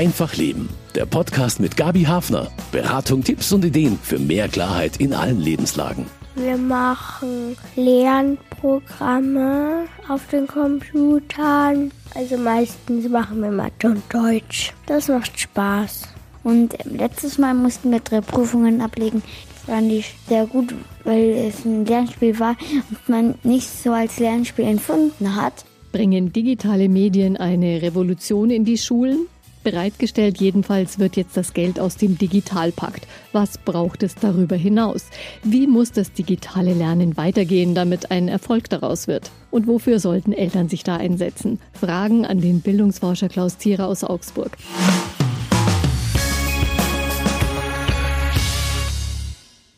[0.00, 0.68] Einfach Leben.
[0.94, 2.50] Der Podcast mit Gabi Hafner.
[2.72, 6.06] Beratung, Tipps und Ideen für mehr Klarheit in allen Lebenslagen.
[6.36, 11.90] Wir machen Lernprogramme auf den Computern.
[12.14, 14.72] Also meistens machen wir Mathe und Deutsch.
[14.86, 16.04] Das macht Spaß.
[16.44, 19.22] Und letztes Mal mussten wir drei Prüfungen ablegen.
[19.52, 20.74] Das fand ich sehr gut,
[21.04, 22.56] weil es ein Lernspiel war
[22.88, 25.66] und man nicht so als Lernspiel empfunden hat.
[25.92, 29.26] Bringen digitale Medien eine Revolution in die Schulen?
[29.62, 33.06] Bereitgestellt jedenfalls wird jetzt das Geld aus dem Digitalpakt.
[33.32, 35.06] Was braucht es darüber hinaus?
[35.42, 39.30] Wie muss das digitale Lernen weitergehen, damit ein Erfolg daraus wird?
[39.50, 41.60] Und wofür sollten Eltern sich da einsetzen?
[41.78, 44.56] Fragen an den Bildungsforscher Klaus Thierer aus Augsburg.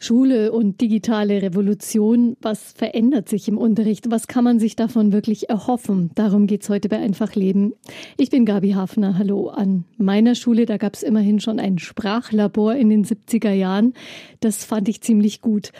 [0.02, 2.36] Schule und digitale Revolution.
[2.40, 4.10] Was verändert sich im Unterricht?
[4.10, 6.10] Was kann man sich davon wirklich erhoffen?
[6.16, 7.74] Darum geht es heute bei Einfach Leben.
[8.16, 9.16] Ich bin Gabi Hafner.
[9.16, 9.50] Hallo.
[9.50, 13.94] An meiner Schule, da gab es immerhin schon ein Sprachlabor in den 70er Jahren.
[14.40, 15.70] Das fand ich ziemlich gut.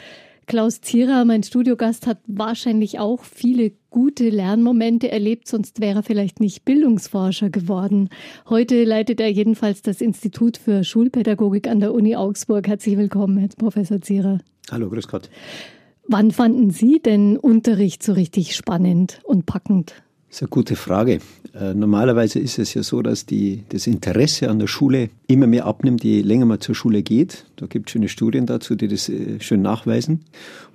[0.45, 6.39] Klaus Zierer, mein Studiogast, hat wahrscheinlich auch viele gute Lernmomente erlebt, sonst wäre er vielleicht
[6.39, 8.09] nicht Bildungsforscher geworden.
[8.49, 12.67] Heute leitet er jedenfalls das Institut für Schulpädagogik an der Uni Augsburg.
[12.67, 14.39] Herzlich willkommen, Herr Professor Zierer.
[14.69, 15.29] Hallo, grüß Gott.
[16.07, 20.03] Wann fanden Sie denn Unterricht so richtig spannend und packend?
[20.33, 21.19] Das ist eine gute Frage.
[21.53, 25.67] Äh, normalerweise ist es ja so, dass die, das Interesse an der Schule immer mehr
[25.67, 27.45] abnimmt, je länger man zur Schule geht.
[27.57, 30.21] Da gibt es schöne Studien dazu, die das äh, schön nachweisen.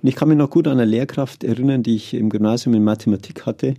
[0.01, 2.85] Und ich kann mich noch gut an eine Lehrkraft erinnern, die ich im Gymnasium in
[2.85, 3.73] Mathematik hatte,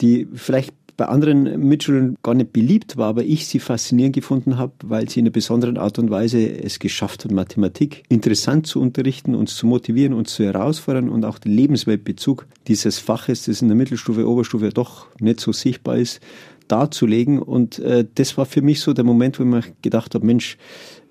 [0.00, 4.72] die vielleicht bei anderen Mitschülern gar nicht beliebt war, aber ich sie faszinierend gefunden habe,
[4.82, 9.36] weil sie in einer besonderen Art und Weise es geschafft hat, Mathematik interessant zu unterrichten,
[9.36, 13.76] uns zu motivieren, uns zu herausfordern und auch den Lebensweltbezug dieses Faches, das in der
[13.76, 16.20] Mittelstufe, Oberstufe doch nicht so sichtbar ist,
[16.66, 17.40] darzulegen.
[17.40, 20.58] Und äh, das war für mich so der Moment, wo ich mir gedacht habe, Mensch,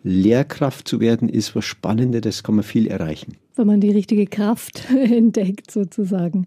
[0.04, 3.38] Lehrkraft zu werden ist was Spannendes, das kann man viel erreichen.
[3.56, 6.46] Wenn man die richtige Kraft entdeckt, sozusagen.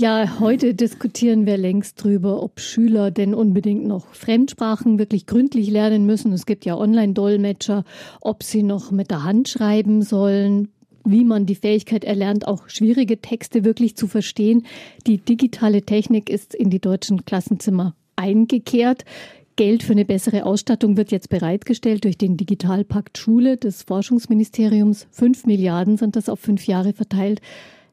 [0.00, 6.06] Ja, heute diskutieren wir längst drüber, ob Schüler denn unbedingt noch Fremdsprachen wirklich gründlich lernen
[6.06, 6.32] müssen.
[6.32, 7.84] Es gibt ja Online-Dolmetscher,
[8.22, 10.68] ob sie noch mit der Hand schreiben sollen,
[11.04, 14.64] wie man die Fähigkeit erlernt, auch schwierige Texte wirklich zu verstehen.
[15.06, 19.04] Die digitale Technik ist in die deutschen Klassenzimmer eingekehrt.
[19.56, 25.08] Geld für eine bessere Ausstattung wird jetzt bereitgestellt durch den Digitalpakt Schule des Forschungsministeriums.
[25.10, 27.42] Fünf Milliarden sind das auf fünf Jahre verteilt.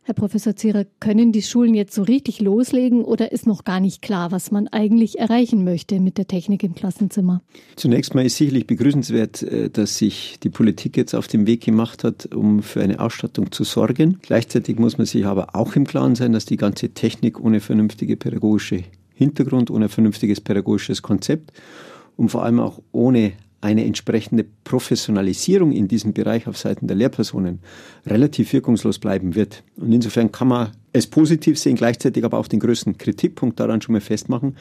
[0.07, 4.01] Herr Professor Zierer, können die Schulen jetzt so richtig loslegen oder ist noch gar nicht
[4.01, 7.41] klar, was man eigentlich erreichen möchte mit der Technik im Klassenzimmer?
[7.75, 12.06] Zunächst mal ist sicherlich begrüßenswert, äh, dass sich die Politik jetzt auf den Weg gemacht
[12.06, 14.19] hat, um für eine Ausstattung zu sorgen.
[14.22, 18.16] Gleichzeitig muss man sich aber auch im Klaren sein, dass die ganze Technik ohne vernünftige
[18.16, 21.51] pädagogische Hintergrund, ohne vernünftiges pädagogisches Konzept
[22.16, 23.34] und vor allem auch ohne
[23.68, 27.60] eine entsprechende Professionalisierung in diesem Bereich auf Seiten der Lehrpersonen
[28.06, 29.62] relativ wirkungslos bleiben wird.
[29.76, 33.92] Und insofern kann man es positiv sehen, gleichzeitig aber auch den größten Kritikpunkt daran schon
[33.92, 34.56] mal festmachen,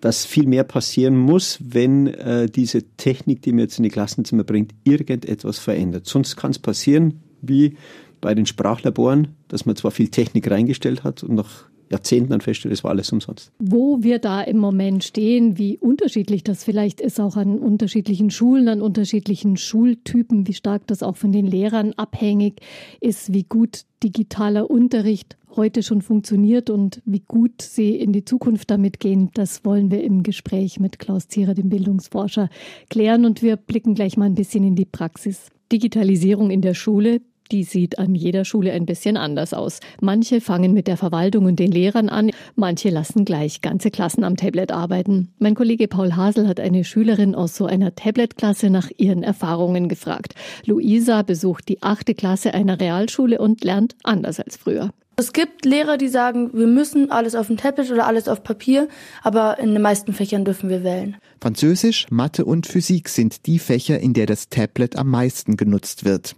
[0.00, 4.42] dass viel mehr passieren muss, wenn äh, diese Technik, die man jetzt in die Klassenzimmer
[4.42, 6.06] bringt, irgendetwas verändert.
[6.06, 7.76] Sonst kann es passieren, wie
[8.20, 12.72] bei den Sprachlaboren, dass man zwar viel Technik reingestellt hat und nach Jahrzehnten dann feststelle,
[12.72, 13.52] es war alles umsonst.
[13.58, 18.68] Wo wir da im Moment stehen, wie unterschiedlich das vielleicht ist, auch an unterschiedlichen Schulen,
[18.68, 22.60] an unterschiedlichen Schultypen, wie stark das auch von den Lehrern abhängig
[23.00, 28.70] ist, wie gut digitaler Unterricht heute schon funktioniert und wie gut Sie in die Zukunft
[28.70, 32.48] damit gehen, das wollen wir im Gespräch mit Klaus Zierer, dem Bildungsforscher,
[32.90, 33.24] klären.
[33.24, 35.50] Und wir blicken gleich mal ein bisschen in die Praxis.
[35.72, 39.80] Digitalisierung in der Schule, die sieht an jeder Schule ein bisschen anders aus.
[40.00, 44.36] Manche fangen mit der Verwaltung und den Lehrern an, manche lassen gleich ganze Klassen am
[44.36, 45.32] Tablet arbeiten.
[45.38, 50.34] Mein Kollege Paul Hasel hat eine Schülerin aus so einer Tablet-Klasse nach ihren Erfahrungen gefragt.
[50.66, 54.90] Luisa besucht die achte Klasse einer Realschule und lernt anders als früher.
[55.20, 58.86] Es gibt Lehrer, die sagen, wir müssen alles auf dem Tablet oder alles auf Papier,
[59.24, 61.16] aber in den meisten Fächern dürfen wir wählen.
[61.40, 66.36] Französisch, Mathe und Physik sind die Fächer, in der das Tablet am meisten genutzt wird.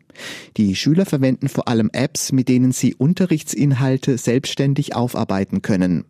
[0.57, 6.07] Die Schüler verwenden vor allem Apps, mit denen sie Unterrichtsinhalte selbstständig aufarbeiten können.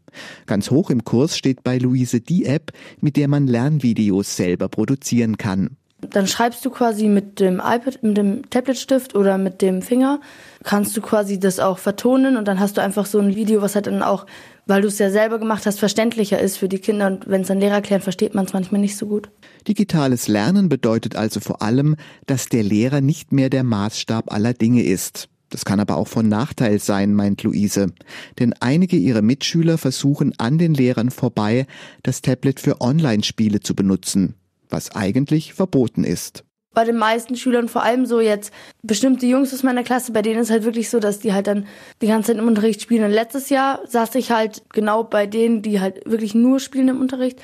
[0.47, 5.39] Ganz hoch im Kurs steht bei Luise die App, mit der man Lernvideos selber produzieren
[5.39, 5.77] kann.
[6.09, 10.21] Dann schreibst du quasi mit dem iPad, mit dem Tabletstift oder mit dem Finger,
[10.65, 13.75] kannst du quasi das auch vertonen und dann hast du einfach so ein Video, was
[13.75, 14.27] halt dann auch,
[14.67, 17.49] weil du es ja selber gemacht hast, verständlicher ist für die Kinder und wenn es
[17.49, 19.31] dann Lehrer erklären, versteht man es manchmal nicht so gut.
[19.69, 24.83] Digitales Lernen bedeutet also vor allem, dass der Lehrer nicht mehr der Maßstab aller Dinge
[24.83, 25.29] ist.
[25.51, 27.93] Das kann aber auch von Nachteil sein, meint Luise.
[28.39, 31.67] Denn einige ihrer Mitschüler versuchen an den Lehrern vorbei,
[32.05, 34.37] das Tablet für Online-Spiele zu benutzen.
[34.71, 38.53] Was eigentlich verboten ist bei den meisten Schülern, vor allem so jetzt
[38.83, 41.67] bestimmte Jungs aus meiner Klasse, bei denen ist halt wirklich so, dass die halt dann
[42.01, 43.05] die ganze Zeit im Unterricht spielen.
[43.05, 47.01] Und letztes Jahr saß ich halt genau bei denen, die halt wirklich nur spielen im
[47.01, 47.41] Unterricht.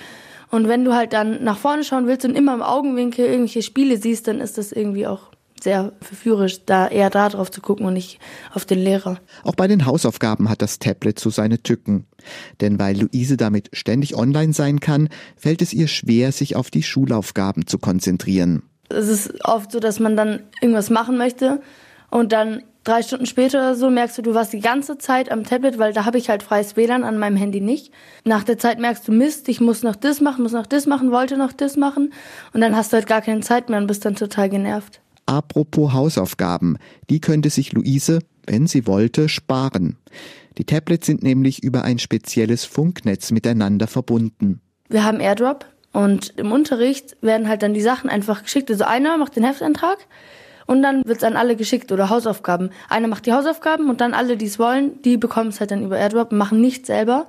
[0.50, 3.96] Und wenn du halt dann nach vorne schauen willst und immer im Augenwinkel irgendwelche Spiele
[3.96, 5.32] siehst, dann ist das irgendwie auch
[5.62, 8.19] sehr verführerisch, da eher da drauf zu gucken und nicht
[8.53, 9.19] auf den Lehrer.
[9.44, 12.06] Auch bei den Hausaufgaben hat das Tablet so seine Tücken.
[12.61, 16.82] Denn weil Luise damit ständig online sein kann, fällt es ihr schwer, sich auf die
[16.82, 21.61] Schulaufgaben zu konzentrieren es ist oft so, dass man dann irgendwas machen möchte
[22.11, 25.43] und dann drei Stunden später oder so merkst du, du warst die ganze Zeit am
[25.43, 27.93] Tablet, weil da habe ich halt freies WLAN an meinem Handy nicht.
[28.25, 31.11] Nach der Zeit merkst du, Mist, ich muss noch das machen, muss noch das machen,
[31.11, 32.12] wollte noch das machen
[32.52, 35.00] und dann hast du halt gar keine Zeit mehr und bist dann total genervt.
[35.26, 36.78] Apropos Hausaufgaben,
[37.11, 39.96] die könnte sich Luise, wenn sie wollte, sparen.
[40.58, 44.61] Die Tablets sind nämlich über ein spezielles Funknetz miteinander verbunden.
[44.88, 48.70] Wir haben AirDrop, und im Unterricht werden halt dann die Sachen einfach geschickt.
[48.70, 49.96] Also einer macht den Heftantrag
[50.67, 52.69] und dann wird's an alle geschickt oder Hausaufgaben.
[52.90, 55.82] Einer macht die Hausaufgaben und dann alle, die es wollen, die bekommen es halt dann
[55.82, 57.26] über AirDrop und machen nichts selber.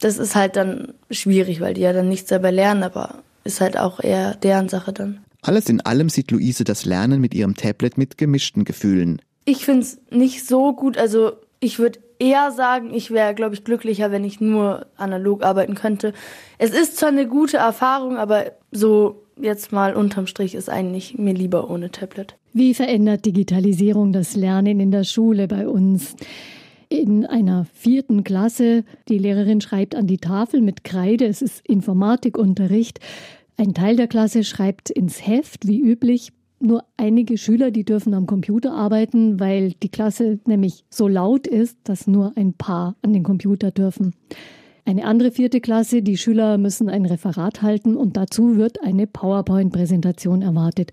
[0.00, 3.78] Das ist halt dann schwierig, weil die ja dann nichts selber lernen, aber ist halt
[3.78, 5.20] auch eher deren Sache dann.
[5.42, 9.22] Alles in allem sieht Luise das Lernen mit ihrem Tablet mit gemischten Gefühlen.
[9.44, 14.10] Ich find's nicht so gut, also ich würde eher sagen, ich wäre, glaube ich, glücklicher,
[14.10, 16.12] wenn ich nur analog arbeiten könnte.
[16.58, 21.34] Es ist zwar eine gute Erfahrung, aber so jetzt mal unterm Strich ist eigentlich mir
[21.34, 22.36] lieber ohne Tablet.
[22.52, 26.14] Wie verändert Digitalisierung das Lernen in der Schule bei uns?
[26.88, 32.98] In einer vierten Klasse, die Lehrerin schreibt an die Tafel mit Kreide, es ist Informatikunterricht.
[33.60, 38.26] Ein Teil der Klasse schreibt ins Heft, wie üblich, nur einige Schüler, die dürfen am
[38.26, 43.22] Computer arbeiten, weil die Klasse nämlich so laut ist, dass nur ein paar an den
[43.22, 44.14] Computer dürfen.
[44.86, 50.40] Eine andere vierte Klasse, die Schüler müssen ein Referat halten und dazu wird eine PowerPoint-Präsentation
[50.40, 50.92] erwartet.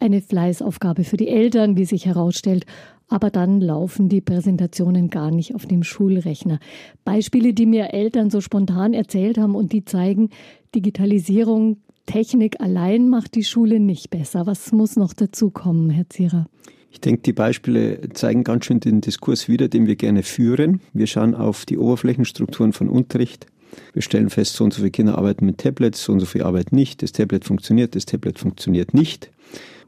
[0.00, 2.64] Eine Fleißaufgabe für die Eltern, wie sich herausstellt.
[3.08, 6.60] Aber dann laufen die Präsentationen gar nicht auf dem Schulrechner.
[7.04, 10.30] Beispiele, die mir Eltern so spontan erzählt haben und die zeigen,
[10.74, 14.46] Digitalisierung Technik allein macht die Schule nicht besser.
[14.46, 16.48] Was muss noch dazukommen, Herr Zierer?
[16.90, 20.80] Ich denke, die Beispiele zeigen ganz schön den Diskurs wieder, den wir gerne führen.
[20.94, 23.46] Wir schauen auf die Oberflächenstrukturen von Unterricht.
[23.92, 26.46] Wir stellen fest, so und so viele Kinder arbeiten mit Tablets, so und so viele
[26.46, 27.02] arbeiten nicht.
[27.02, 29.30] Das Tablet funktioniert, das Tablet funktioniert nicht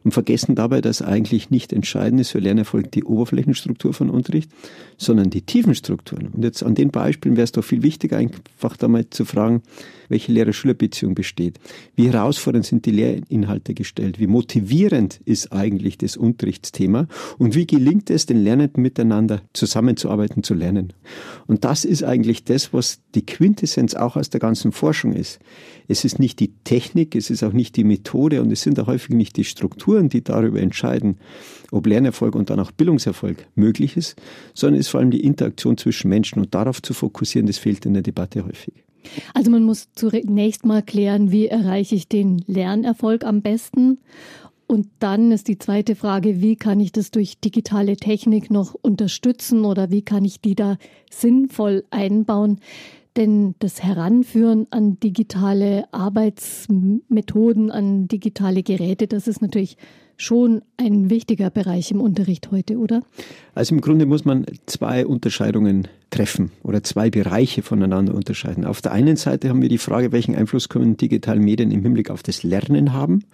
[0.05, 4.51] und vergessen dabei, dass eigentlich nicht entscheidend ist für Lernerfolg die Oberflächenstruktur von Unterricht,
[4.97, 6.29] sondern die Tiefenstrukturen.
[6.29, 9.63] Und jetzt an den Beispielen wäre es doch viel wichtiger, einfach da mal zu fragen,
[10.09, 11.59] welche Lehrer-Schüler-Beziehung besteht.
[11.95, 14.19] Wie herausfordernd sind die Lehrinhalte gestellt?
[14.19, 17.07] Wie motivierend ist eigentlich das Unterrichtsthema?
[17.37, 20.93] Und wie gelingt es den Lernenden miteinander zusammenzuarbeiten, zu lernen?
[21.47, 25.41] Und das ist eigentlich das, was die Quintessenz auch aus der ganzen Forschung ist.
[25.89, 28.87] Es ist nicht die Technik, es ist auch nicht die Methode und es sind auch
[28.87, 31.17] häufig nicht die Strukturen, die darüber entscheiden,
[31.73, 34.17] ob Lernerfolg und dann auch Bildungserfolg möglich ist,
[34.55, 37.87] sondern es ist vor allem die Interaktion zwischen Menschen und darauf zu fokussieren, das fehlt
[37.87, 38.75] in der Debatte häufig.
[39.33, 43.99] Also man muss zunächst mal klären, wie erreiche ich den Lernerfolg am besten?
[44.67, 49.65] Und dann ist die zweite Frage, wie kann ich das durch digitale Technik noch unterstützen
[49.65, 50.77] oder wie kann ich die da
[51.11, 52.61] sinnvoll einbauen?
[53.19, 59.77] Denn das Heranführen an digitale Arbeitsmethoden, an digitale Geräte, das ist natürlich
[60.17, 63.03] schon ein wichtiger Bereich im Unterricht heute, oder?
[63.57, 68.65] Also im Grunde muss man zwei Unterscheidungen treffen oder zwei Bereiche voneinander unterscheiden.
[68.65, 72.11] Auf der einen Seite haben wir die Frage, welchen Einfluss können digitale Medien im Hinblick
[72.11, 73.25] auf das Lernen haben?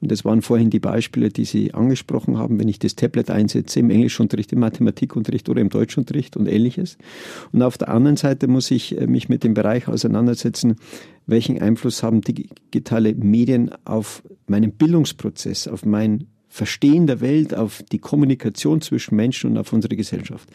[0.00, 3.80] Und das waren vorhin die Beispiele, die Sie angesprochen haben, wenn ich das Tablet einsetze
[3.80, 6.96] im Englischunterricht, im Mathematikunterricht oder im Deutschunterricht und ähnliches.
[7.52, 10.76] Und auf der anderen Seite muss ich äh, mich mit dem Bereich auseinandersetzen,
[11.26, 17.98] welchen Einfluss haben digitale Medien auf meinen Bildungsprozess, auf mein Verstehen der Welt, auf die
[17.98, 20.48] Kommunikation zwischen Menschen und auf unsere Gesellschaft.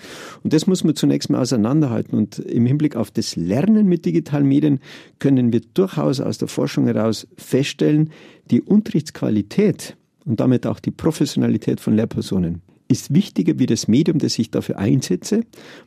[0.43, 2.17] Und das muss man zunächst mal auseinanderhalten.
[2.17, 4.79] Und im Hinblick auf das Lernen mit digitalen Medien
[5.19, 8.11] können wir durchaus aus der Forschung heraus feststellen,
[8.51, 14.37] die Unterrichtsqualität und damit auch die Professionalität von Lehrpersonen ist wichtiger wie das Medium, das
[14.37, 15.41] ich dafür einsetze,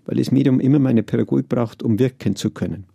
[0.05, 2.87] weil das Medium immer meine Pädagogik braucht, um wirken zu können.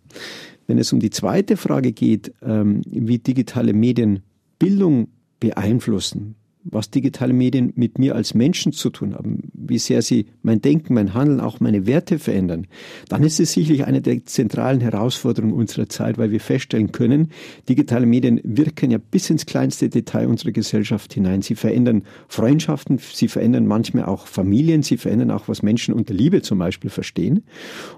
[0.66, 4.20] Wenn es um die zweite Frage geht, ähm, wie digitale Medien
[4.58, 5.08] Bildung
[5.40, 10.62] beeinflussen, was digitale Medien mit mir als Menschen zu tun haben, wie sehr sie mein
[10.62, 12.66] Denken, mein Handeln, auch meine Werte verändern,
[13.08, 17.28] dann ist es sicherlich eine der zentralen Herausforderungen unserer Zeit, weil wir feststellen können,
[17.68, 21.42] digitale Medien wirken ja bis ins kleinste Detail unserer Gesellschaft hinein.
[21.42, 26.40] Sie verändern Freundschaften, sie verändern manchmal auch Familien, sie verändern auch, was Menschen unter Liebe
[26.42, 27.44] zum Beispiel verstehen.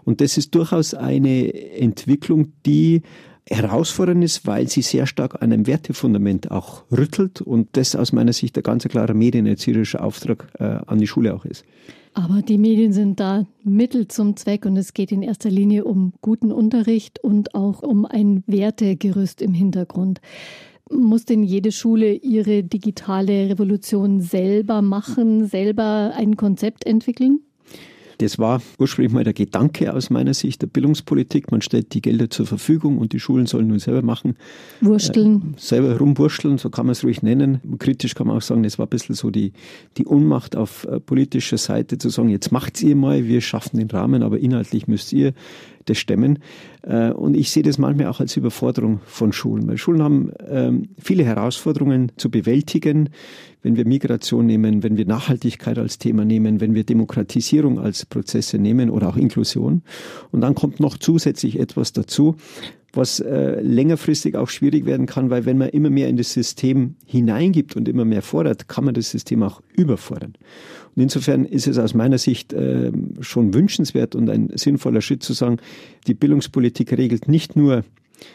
[0.05, 3.03] Und das ist durchaus eine Entwicklung, die
[3.49, 8.33] herausfordernd ist, weil sie sehr stark an einem Wertefundament auch rüttelt und das aus meiner
[8.33, 11.65] Sicht ein ganz klarer medienerzieherischer Auftrag äh, an die Schule auch ist.
[12.15, 16.15] Aber die Medien sind da Mittel zum Zweck und es geht in erster Linie um
[16.23, 20.21] guten Unterricht und auch um ein Wertegerüst im Hintergrund.
[20.91, 27.41] Muss denn jede Schule ihre digitale Revolution selber machen, selber ein Konzept entwickeln?
[28.19, 31.51] Das war ursprünglich mal der Gedanke aus meiner Sicht der Bildungspolitik.
[31.51, 34.37] Man stellt die Gelder zur Verfügung und die Schulen sollen nun selber machen.
[34.81, 35.55] Wursteln.
[35.57, 37.61] Äh, selber rumwurschteln, so kann man es ruhig nennen.
[37.79, 39.53] Kritisch kann man auch sagen, das war ein bisschen so die,
[39.97, 43.91] die Unmacht auf äh, politischer Seite zu sagen, jetzt macht's ihr mal, wir schaffen den
[43.91, 45.35] Rahmen, aber inhaltlich müsst ihr
[45.87, 46.41] das stemmen.
[46.83, 50.89] Äh, und ich sehe das manchmal auch als Überforderung von Schulen, weil Schulen haben ähm,
[50.99, 53.11] viele Herausforderungen zu bewältigen
[53.67, 58.59] wenn wir Migration nehmen, wenn wir Nachhaltigkeit als Thema nehmen, wenn wir Demokratisierung als Prozesse
[58.59, 59.83] nehmen oder auch Inklusion.
[60.31, 62.37] Und dann kommt noch zusätzlich etwas dazu,
[62.93, 66.95] was äh, längerfristig auch schwierig werden kann, weil wenn man immer mehr in das System
[67.07, 70.35] hineingibt und immer mehr fordert, kann man das System auch überfordern.
[70.95, 75.33] Und insofern ist es aus meiner Sicht äh, schon wünschenswert und ein sinnvoller Schritt zu
[75.33, 75.57] sagen,
[76.07, 77.83] die Bildungspolitik regelt nicht nur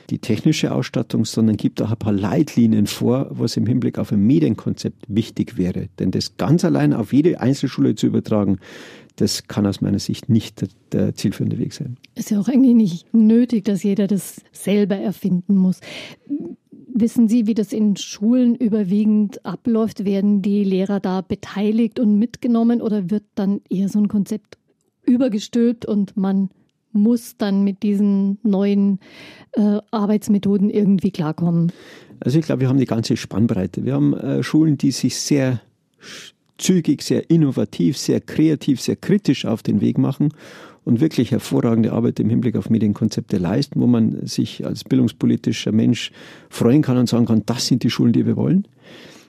[0.10, 4.26] die technische Ausstattung, sondern gibt auch ein paar Leitlinien vor, was im Hinblick auf ein
[4.26, 5.88] Medienkonzept wichtig wäre.
[6.00, 8.60] Denn das ganz allein auf jede Einzelschule zu übertragen,
[9.16, 11.98] das kann aus meiner Sicht nicht der, zielführende Weg sein.
[12.16, 15.80] Ist ja auch eigentlich nicht nötig, dass jeder das selber erfinden muss.
[16.94, 20.06] Wissen Sie, wie das in Schulen überwiegend abläuft?
[20.06, 24.58] Werden die Lehrer da beteiligt und mitgenommen oder wird dann eher so ein Konzept
[25.06, 26.50] übergestülpt und man
[26.94, 29.00] muss dann mit diesen neuen
[29.54, 31.72] äh, Arbeitsmethoden irgendwie klarkommen?
[32.20, 33.84] Also ich glaube, wir haben die ganze Spannbreite.
[33.86, 35.62] Wir haben äh, Schulen, die sich sehr
[36.58, 40.30] zügig, sehr innovativ, sehr kreativ, sehr kritisch auf den Weg machen
[40.84, 46.12] und wirklich hervorragende Arbeit im Hinblick auf Medienkonzepte leisten, wo man sich als bildungspolitischer Mensch
[46.50, 48.68] freuen kann und sagen kann, das sind die Schulen, die wir wollen.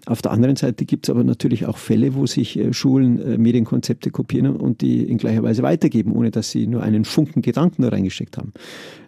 [0.07, 3.39] Auf der anderen Seite gibt es aber natürlich auch Fälle, wo sich äh, Schulen äh,
[3.39, 7.83] Medienkonzepte kopieren und die in gleicher Weise weitergeben, ohne dass sie nur einen Funken Gedanken
[7.83, 8.53] da reingesteckt haben.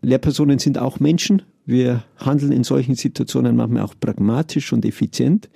[0.03, 1.43] Lehrpersonen sind auch Menschen.
[1.67, 5.49] Wir handeln in solchen Situationen manchmal auch pragmatisch und effizient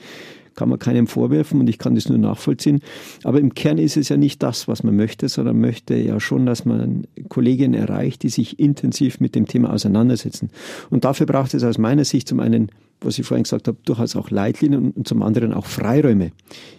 [0.59, 2.81] kann man keinem vorwerfen und ich kann das nur nachvollziehen.
[3.23, 6.47] Aber im Kern ist es ja nicht das, was man möchte, sondern möchte ja schon,
[6.47, 10.51] dass man Kolleginnen erreicht, die sich intensiv mit dem Thema auseinandersetzen.
[10.91, 14.17] Und dafür braucht es aus meiner Sicht zum einen was ich vorhin gesagt habe, durchaus
[14.17, 16.33] auch Leitlinien und zum anderen auch Freiräume.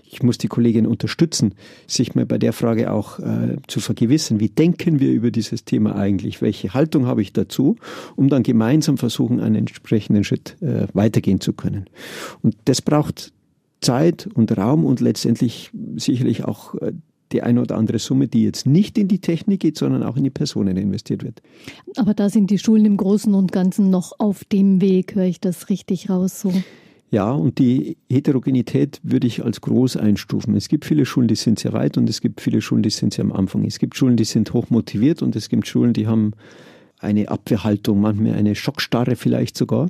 [0.04, 1.54] Ich muss die Kolleginnen unterstützen,
[1.86, 5.96] sich mal bei der Frage auch äh, zu vergewissen, wie denken wir über dieses Thema
[5.96, 7.76] eigentlich, welche Haltung habe ich dazu,
[8.16, 11.86] um dann gemeinsam versuchen, einen entsprechenden Schritt äh, weitergehen zu können.
[12.42, 13.34] Und das braucht
[13.82, 16.94] Zeit und Raum und letztendlich sicherlich auch äh,
[17.32, 20.24] die eine oder andere Summe, die jetzt nicht in die Technik geht, sondern auch in
[20.24, 21.42] die Personen investiert wird.
[21.96, 25.40] Aber da sind die Schulen im Großen und Ganzen noch auf dem Weg, höre ich
[25.40, 26.54] das richtig raus so?
[27.12, 30.56] Ja, und die Heterogenität würde ich als groß einstufen.
[30.56, 33.14] Es gibt viele Schulen, die sind sehr weit und es gibt viele Schulen, die sind
[33.14, 33.66] sehr am Anfang.
[33.66, 36.34] Es gibt Schulen, die sind hoch motiviert und es gibt Schulen, die haben
[37.00, 39.90] eine Abwehrhaltung, manchmal eine Schockstarre vielleicht sogar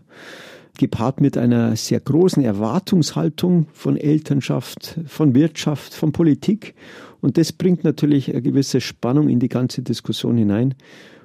[0.79, 6.73] gepaart mit einer sehr großen Erwartungshaltung von Elternschaft, von Wirtschaft, von Politik.
[7.21, 10.73] Und das bringt natürlich eine gewisse Spannung in die ganze Diskussion hinein.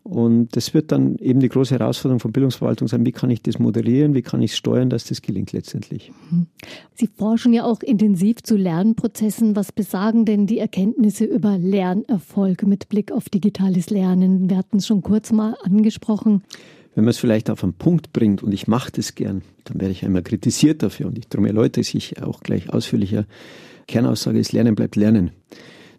[0.02, 3.58] Und das wird dann eben die große Herausforderung von Bildungsverwaltung sein, wie kann ich das
[3.58, 6.12] moderieren, wie kann ich es steuern, dass das gelingt letztendlich.
[6.92, 9.56] Sie forschen ja auch intensiv zu Lernprozessen.
[9.56, 14.50] Was besagen denn die Erkenntnisse über Lernerfolg mit Blick auf digitales Lernen?
[14.50, 16.42] Wir hatten es schon kurz mal angesprochen.
[16.94, 19.92] Wenn man es vielleicht auf einen Punkt bringt, und ich mache das gern, dann werde
[19.92, 23.26] ich einmal kritisiert dafür und ich darum erläutere ich auch gleich ausführlicher.
[23.88, 25.32] Kernaussage ist, Lernen bleibt Lernen.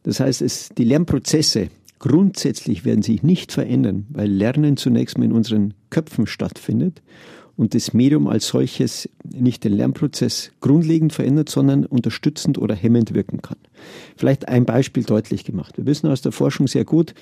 [0.03, 5.31] Das heißt, es, die Lernprozesse grundsätzlich werden sich nicht verändern, weil Lernen zunächst mal in
[5.31, 7.01] unseren Köpfen stattfindet
[7.57, 13.41] und das Medium als solches nicht den Lernprozess grundlegend verändert, sondern unterstützend oder hemmend wirken
[13.41, 13.57] kann.
[14.17, 15.77] Vielleicht ein Beispiel deutlich gemacht.
[15.77, 17.13] Wir wissen aus der Forschung sehr gut,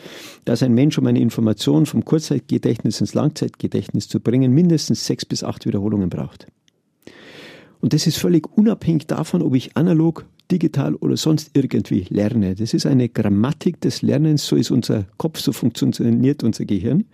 [0.45, 5.43] dass ein Mensch, um eine Information vom Kurzzeitgedächtnis ins Langzeitgedächtnis zu bringen, mindestens sechs bis
[5.43, 6.47] acht Wiederholungen braucht.
[7.79, 12.55] Und das ist völlig unabhängig davon, ob ich analog, digital oder sonst irgendwie lerne.
[12.55, 17.05] Das ist eine Grammatik des Lernens, so ist unser Kopf, so funktioniert unser Gehirn.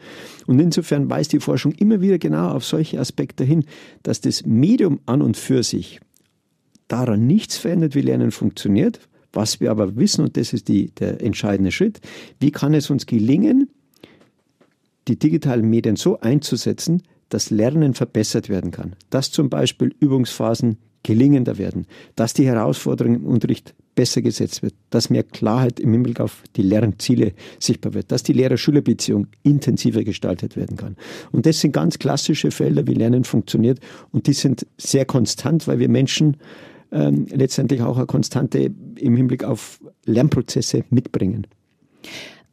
[0.48, 3.66] Und insofern weist die Forschung immer wieder genau auf solche Aspekte hin,
[4.04, 6.00] dass das Medium an und für sich
[6.88, 9.00] daran nichts verändert, wie Lernen funktioniert.
[9.32, 12.02] Was wir aber wissen, und das ist die, der entscheidende Schritt,
[12.40, 13.70] wie kann es uns gelingen,
[15.08, 18.96] die digitalen Medien so einzusetzen, dass Lernen verbessert werden kann.
[19.12, 25.10] Dass zum Beispiel Übungsphasen gelingender werden, dass die Herausforderungen im Unterricht besser gesetzt wird, dass
[25.10, 30.78] mehr Klarheit im Hinblick auf die Lernziele sichtbar wird, dass die Lehrer-Schüler-Beziehung intensiver gestaltet werden
[30.78, 30.96] kann.
[31.32, 33.80] Und das sind ganz klassische Felder, wie Lernen funktioniert.
[34.12, 36.38] Und die sind sehr konstant, weil wir Menschen
[36.92, 41.48] ähm, letztendlich auch eine Konstante im Hinblick auf Lernprozesse mitbringen.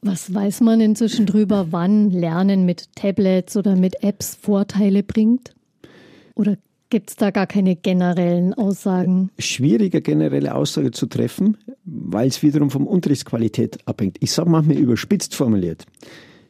[0.03, 5.55] Was weiß man inzwischen drüber, wann Lernen mit Tablets oder mit Apps Vorteile bringt?
[6.35, 6.59] Oder
[6.90, 9.31] gibt es da gar keine generellen Aussagen?
[9.38, 14.16] Schwieriger generelle Aussage zu treffen, weil es wiederum vom Unterrichtsqualität abhängt.
[14.21, 15.87] Ich sage manchmal überspitzt formuliert.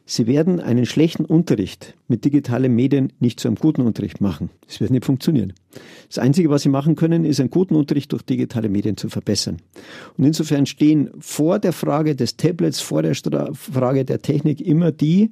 [0.09, 4.49] Sie werden einen schlechten Unterricht mit digitalen Medien nicht zu einem guten Unterricht machen.
[4.65, 5.51] Das wird nicht funktionieren.
[6.07, 9.57] Das Einzige, was Sie machen können, ist einen guten Unterricht durch digitale Medien zu verbessern.
[10.17, 13.15] Und insofern stehen vor der Frage des Tablets, vor der
[13.53, 15.31] Frage der Technik immer die,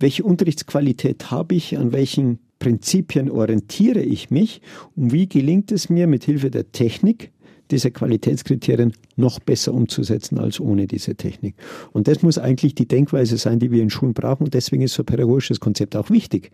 [0.00, 4.60] welche Unterrichtsqualität habe ich, an welchen Prinzipien orientiere ich mich
[4.94, 7.32] und wie gelingt es mir mit Hilfe der Technik,
[7.70, 11.54] diese Qualitätskriterien noch besser umzusetzen als ohne diese Technik.
[11.92, 14.44] Und das muss eigentlich die Denkweise sein, die wir in Schulen brauchen.
[14.44, 16.50] Und deswegen ist so ein pädagogisches Konzept auch wichtig,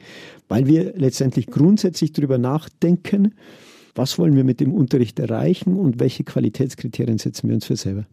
[0.48, 3.34] weil wir letztendlich grundsätzlich darüber nachdenken,
[3.96, 8.06] was wollen wir mit dem Unterricht erreichen und welche Qualitätskriterien setzen wir uns für selber?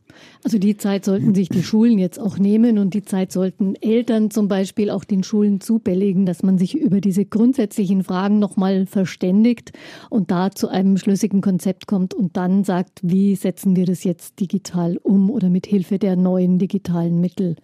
[0.44, 4.32] Also die Zeit sollten sich die Schulen jetzt auch nehmen und die Zeit sollten Eltern
[4.32, 9.72] zum Beispiel auch den Schulen zubelligen, dass man sich über diese grundsätzlichen Fragen nochmal verständigt
[10.10, 14.40] und da zu einem schlüssigen Konzept kommt und dann sagt, wie setzen wir das jetzt
[14.40, 17.56] digital um oder mit Hilfe der neuen digitalen Mittel.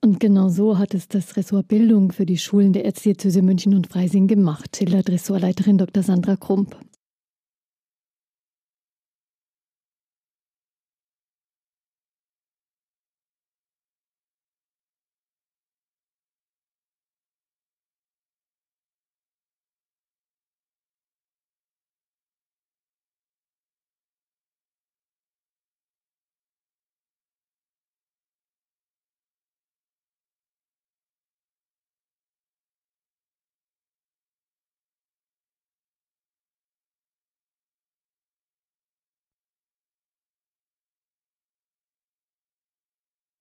[0.00, 3.88] Und genau so hat es das Ressort Bildung für die Schulen der Erzdiözese München und
[3.88, 6.02] Freising gemacht, schildert Ressortleiterin Dr.
[6.02, 6.76] Sandra Krump.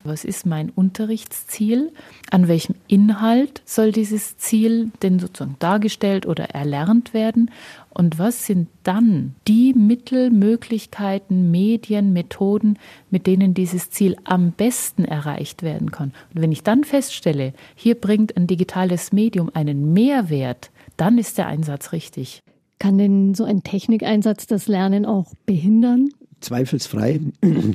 [0.07, 1.91] Was ist mein Unterrichtsziel?
[2.31, 7.51] An welchem Inhalt soll dieses Ziel denn sozusagen dargestellt oder erlernt werden?
[7.89, 15.03] Und was sind dann die Mittel, Möglichkeiten, Medien, Methoden, mit denen dieses Ziel am besten
[15.03, 16.13] erreicht werden kann?
[16.33, 21.47] Und wenn ich dann feststelle, hier bringt ein digitales Medium einen Mehrwert, dann ist der
[21.47, 22.41] Einsatz richtig.
[22.79, 26.09] Kann denn so ein Technikeinsatz das Lernen auch behindern?
[26.41, 27.19] Zweifelsfrei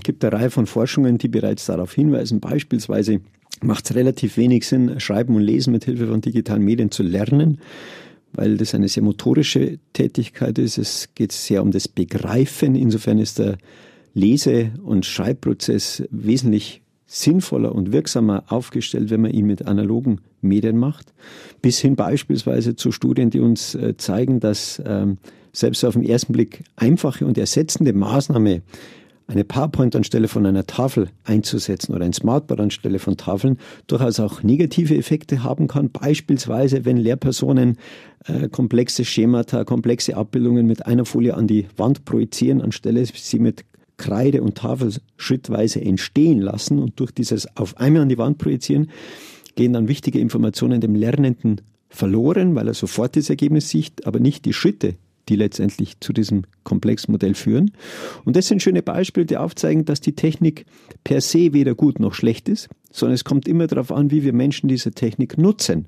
[0.02, 2.40] gibt eine Reihe von Forschungen, die bereits darauf hinweisen.
[2.40, 3.20] Beispielsweise
[3.62, 7.58] macht es relativ wenig Sinn, Schreiben und Lesen mit Hilfe von digitalen Medien zu lernen,
[8.32, 10.78] weil das eine sehr motorische Tätigkeit ist.
[10.78, 12.74] Es geht sehr um das Begreifen.
[12.74, 13.58] Insofern ist der
[14.14, 21.12] Lese- und Schreibprozess wesentlich sinnvoller und wirksamer aufgestellt, wenn man ihn mit analogen Medien macht.
[21.60, 25.18] Bis hin beispielsweise zu Studien, die uns äh, zeigen, dass ähm,
[25.52, 28.62] selbst auf den ersten Blick einfache und ersetzende Maßnahme,
[29.28, 34.42] eine PowerPoint anstelle von einer Tafel einzusetzen oder ein Smartboard anstelle von Tafeln, durchaus auch
[34.42, 35.90] negative Effekte haben kann.
[35.90, 37.78] Beispielsweise, wenn Lehrpersonen
[38.26, 43.64] äh, komplexe Schemata, komplexe Abbildungen mit einer Folie an die Wand projizieren, anstelle sie mit
[43.96, 48.90] Kreide und Tafel schrittweise entstehen lassen und durch dieses auf einmal an die Wand projizieren,
[49.54, 54.44] gehen dann wichtige Informationen dem Lernenden verloren, weil er sofort das Ergebnis sieht, aber nicht
[54.44, 54.94] die Schritte,
[55.28, 57.72] die letztendlich zu diesem Komplexmodell führen.
[58.24, 60.64] Und das sind schöne Beispiele, die aufzeigen, dass die Technik
[61.04, 64.32] per se weder gut noch schlecht ist, sondern es kommt immer darauf an, wie wir
[64.32, 65.86] Menschen diese Technik nutzen.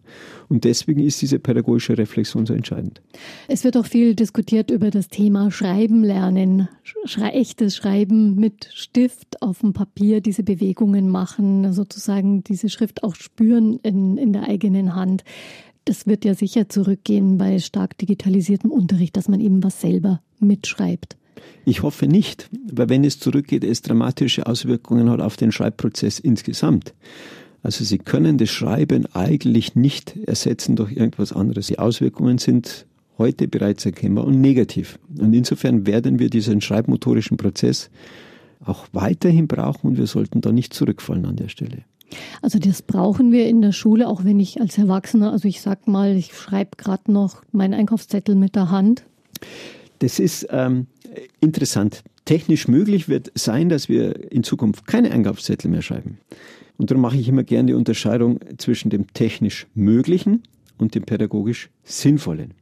[0.49, 3.03] Und deswegen ist diese pädagogische Reflexion so entscheidend.
[3.49, 6.69] Es wird auch viel diskutiert über das Thema Schreiben lernen,
[7.05, 13.15] Schrei echtes Schreiben mit Stift auf dem Papier, diese Bewegungen machen, sozusagen diese Schrift auch
[13.15, 15.25] spüren in, in der eigenen Hand.
[15.85, 21.17] Das wird ja sicher zurückgehen bei stark digitalisiertem Unterricht, dass man eben was selber mitschreibt.
[21.67, 26.95] Ich hoffe nicht, weil wenn es zurückgeht, es dramatische Auswirkungen hat auf den Schreibprozess insgesamt.
[27.63, 31.67] Also Sie können das Schreiben eigentlich nicht ersetzen durch irgendwas anderes.
[31.67, 34.99] Die Auswirkungen sind heute bereits erkennbar und negativ.
[35.19, 37.91] Und insofern werden wir diesen schreibmotorischen Prozess
[38.65, 41.85] auch weiterhin brauchen und wir sollten da nicht zurückfallen an der Stelle.
[42.43, 45.87] Also das brauchen wir in der Schule, auch wenn ich als Erwachsener, also ich sag
[45.89, 49.05] mal, ich schreibe gerade noch meinen Einkaufszettel mit der Hand.
[50.01, 50.87] Das ist ähm,
[51.41, 52.03] interessant.
[52.25, 56.19] Technisch möglich wird sein, dass wir in Zukunft keine Einkaufszettel mehr schreiben.
[56.77, 60.43] Und darum mache ich immer gerne die Unterscheidung zwischen dem technisch Möglichen
[60.79, 62.55] und dem pädagogisch Sinnvollen.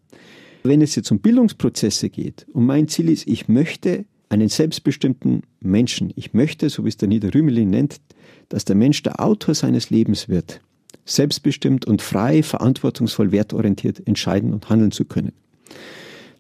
[0.65, 6.13] Wenn es jetzt um Bildungsprozesse geht und mein Ziel ist, ich möchte einen selbstbestimmten Menschen.
[6.17, 8.01] Ich möchte, so wie es der Nieder Rümelin nennt,
[8.49, 10.61] dass der Mensch der Autor seines Lebens wird,
[11.05, 15.33] selbstbestimmt und frei, verantwortungsvoll, wertorientiert entscheiden und handeln zu können.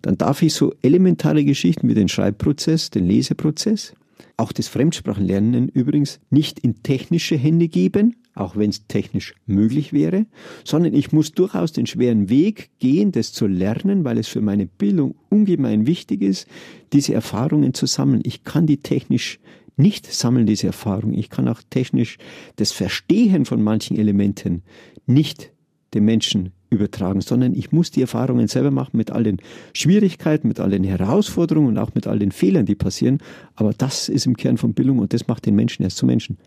[0.02, 3.94] Dann darf ich so elementare Geschichten wie den Schreibprozess, den Leseprozess,
[4.36, 10.26] auch das Fremdsprachenlernen übrigens nicht in technische Hände geben, auch wenn es technisch möglich wäre,
[10.64, 14.66] sondern ich muss durchaus den schweren Weg gehen, das zu lernen, weil es für meine
[14.66, 16.46] Bildung ungemein wichtig ist,
[16.92, 18.22] diese Erfahrungen zu sammeln.
[18.24, 19.38] Ich kann die technisch
[19.76, 21.12] nicht sammeln, diese Erfahrung.
[21.14, 22.18] Ich kann auch technisch
[22.56, 24.62] das Verstehen von manchen Elementen
[25.06, 25.52] nicht
[25.94, 29.38] dem Menschen übertragen, sondern ich muss die Erfahrungen selber machen mit all den
[29.74, 33.18] Schwierigkeiten, mit all den Herausforderungen und auch mit all den Fehlern, die passieren.
[33.54, 36.38] Aber das ist im Kern von Bildung und das macht den Menschen erst zu Menschen.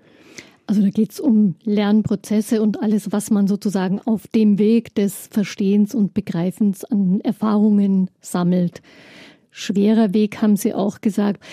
[0.68, 5.28] Also da geht es um Lernprozesse und alles, was man sozusagen auf dem Weg des
[5.30, 8.82] Verstehens und Begreifens an Erfahrungen sammelt.
[9.52, 11.44] Schwerer Weg, haben Sie auch gesagt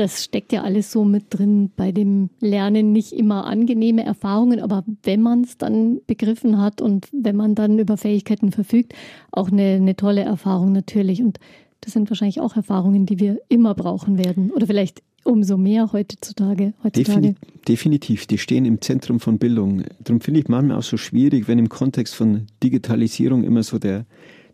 [0.00, 2.90] das steckt ja alles so mit drin bei dem Lernen.
[2.90, 7.78] Nicht immer angenehme Erfahrungen, aber wenn man es dann begriffen hat und wenn man dann
[7.78, 8.94] über Fähigkeiten verfügt,
[9.30, 11.22] auch eine, eine tolle Erfahrung natürlich.
[11.22, 11.38] Und
[11.82, 14.50] das sind wahrscheinlich auch Erfahrungen, die wir immer brauchen werden.
[14.52, 16.72] Oder vielleicht umso mehr heutzutage.
[16.82, 17.34] heutzutage.
[17.68, 19.82] Definitiv, die stehen im Zentrum von Bildung.
[20.02, 24.06] Darum finde ich manchmal auch so schwierig, wenn im Kontext von Digitalisierung immer so der,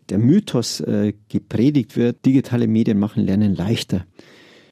[0.09, 4.05] der Mythos äh, gepredigt wird, digitale Medien machen Lernen leichter.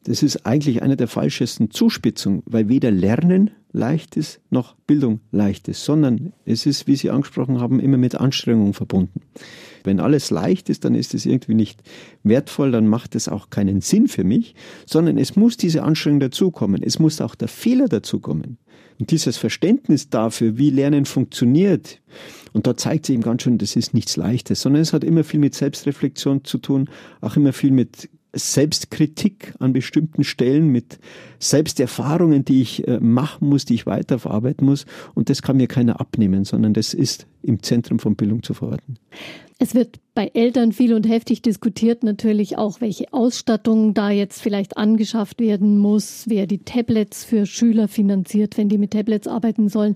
[0.06, 5.68] Das ist eigentlich eine der falschesten Zuspitzungen, weil weder Lernen leicht ist, noch Bildung leicht
[5.68, 9.22] ist, sondern es ist, wie Sie angesprochen haben, immer mit Anstrengung verbunden.
[9.84, 11.82] Wenn alles leicht ist, dann ist es irgendwie nicht
[12.24, 14.54] wertvoll, dann macht es auch keinen Sinn für mich,
[14.86, 16.84] sondern es muss diese Anstrengung dazukommen.
[16.84, 18.60] Es muss auch der Fehler dazukommen.
[19.00, 22.00] Und dieses Verständnis dafür, wie Lernen funktioniert,
[22.54, 25.24] und da zeigt sich eben ganz schön, das ist nichts Leichtes, sondern es hat immer
[25.24, 26.90] viel mit Selbstreflexion zu tun,
[27.22, 31.00] auch immer viel mit Selbstkritik an bestimmten Stellen, mit
[31.40, 34.86] Selbsterfahrungen, die ich äh, machen muss, die ich weiterverarbeiten muss.
[35.14, 38.98] Und das kann mir keiner abnehmen, sondern das ist im Zentrum von Bildung zu verorten.
[39.58, 44.76] Es wird bei Eltern viel und heftig diskutiert, natürlich auch, welche Ausstattung da jetzt vielleicht
[44.78, 49.96] angeschafft werden muss, wer die Tablets für Schüler finanziert, wenn die mit Tablets arbeiten sollen.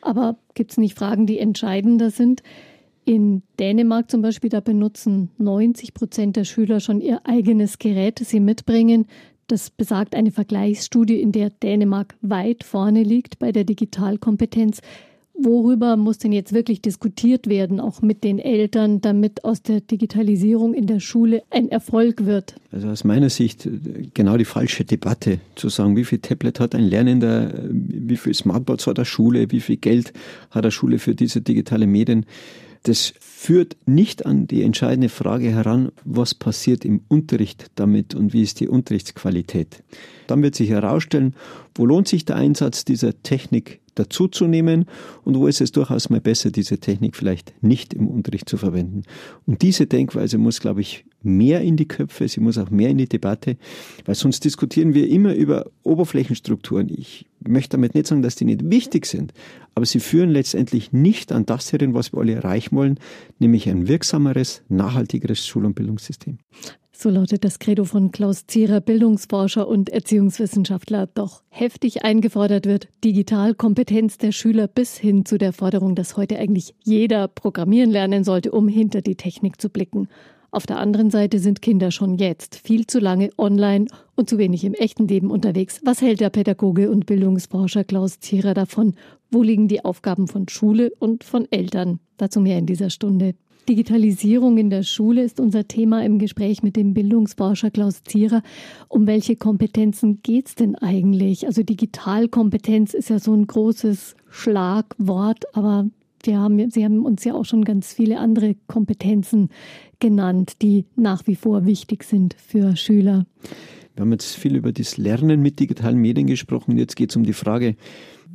[0.00, 2.42] Aber gibt es nicht Fragen, die entscheidender sind?
[3.04, 8.30] In Dänemark zum Beispiel, da benutzen 90 Prozent der Schüler schon ihr eigenes Gerät, das
[8.30, 9.06] sie mitbringen.
[9.46, 14.80] Das besagt eine Vergleichsstudie, in der Dänemark weit vorne liegt bei der Digitalkompetenz.
[15.36, 20.74] Worüber muss denn jetzt wirklich diskutiert werden, auch mit den Eltern, damit aus der Digitalisierung
[20.74, 22.54] in der Schule ein Erfolg wird?
[22.70, 23.68] Also aus meiner Sicht
[24.14, 28.86] genau die falsche Debatte, zu sagen, wie viel Tablet hat ein Lernender, wie viel Smartboards
[28.86, 30.12] hat eine Schule, wie viel Geld
[30.50, 32.26] hat eine Schule für diese digitale Medien
[32.84, 38.42] das führt nicht an die entscheidende Frage heran, was passiert im Unterricht damit und wie
[38.42, 39.82] ist die Unterrichtsqualität.
[40.26, 41.34] Dann wird sich herausstellen,
[41.74, 44.86] wo lohnt sich der Einsatz dieser Technik dazuzunehmen
[45.24, 49.04] und wo ist es durchaus mal besser, diese Technik vielleicht nicht im Unterricht zu verwenden.
[49.46, 52.98] Und diese Denkweise muss, glaube ich, mehr in die Köpfe, sie muss auch mehr in
[52.98, 53.56] die Debatte,
[54.04, 56.88] weil sonst diskutieren wir immer über Oberflächenstrukturen.
[56.90, 59.32] Ich möchte damit nicht sagen, dass die nicht wichtig sind,
[59.74, 62.98] aber sie führen letztendlich nicht an das herin, was wir alle erreichen wollen,
[63.38, 66.38] nämlich ein wirksameres, nachhaltigeres Schul- und Bildungssystem.
[66.96, 71.08] So lautet das Credo von Klaus Zierer, Bildungsforscher und Erziehungswissenschaftler.
[71.08, 76.74] Doch heftig eingefordert wird Digitalkompetenz der Schüler bis hin zu der Forderung, dass heute eigentlich
[76.84, 80.08] jeder programmieren lernen sollte, um hinter die Technik zu blicken.
[80.54, 84.62] Auf der anderen Seite sind Kinder schon jetzt viel zu lange online und zu wenig
[84.62, 85.80] im echten Leben unterwegs.
[85.84, 88.94] Was hält der Pädagoge und Bildungsforscher Klaus Zierer davon?
[89.32, 91.98] Wo liegen die Aufgaben von Schule und von Eltern?
[92.18, 93.34] Dazu mehr in dieser Stunde.
[93.68, 98.40] Digitalisierung in der Schule ist unser Thema im Gespräch mit dem Bildungsforscher Klaus Zierer.
[98.88, 101.48] Um welche Kompetenzen geht es denn eigentlich?
[101.48, 105.86] Also Digitalkompetenz ist ja so ein großes Schlagwort, aber
[106.26, 109.50] wir haben, Sie haben uns ja auch schon ganz viele andere Kompetenzen
[110.00, 113.26] genannt, die nach wie vor wichtig sind für Schüler.
[113.94, 116.76] Wir haben jetzt viel über das Lernen mit digitalen Medien gesprochen.
[116.76, 117.76] Jetzt geht es um die Frage,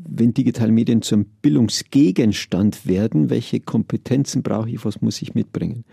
[0.08, 5.84] wenn digitale Medien zum Bildungsgegenstand werden, welche Kompetenzen brauche ich, was muss ich mitbringen?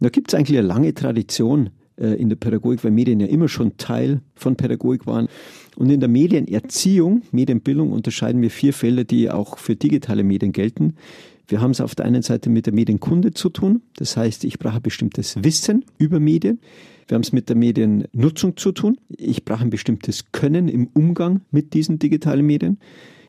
[0.00, 3.76] Da gibt es eigentlich eine lange Tradition in der Pädagogik, weil Medien ja immer schon
[3.76, 5.28] Teil von Pädagogik waren.
[5.76, 10.94] Und in der Medienerziehung, Medienbildung unterscheiden wir vier Felder, die auch für digitale Medien gelten.
[11.48, 13.82] Wir haben es auf der einen Seite mit der Medienkunde zu tun.
[13.96, 16.60] Das heißt, ich brauche bestimmtes Wissen über Medien.
[17.08, 18.98] Wir haben es mit der Mediennutzung zu tun.
[19.08, 22.78] Ich brauche ein bestimmtes Können im Umgang mit diesen digitalen Medien.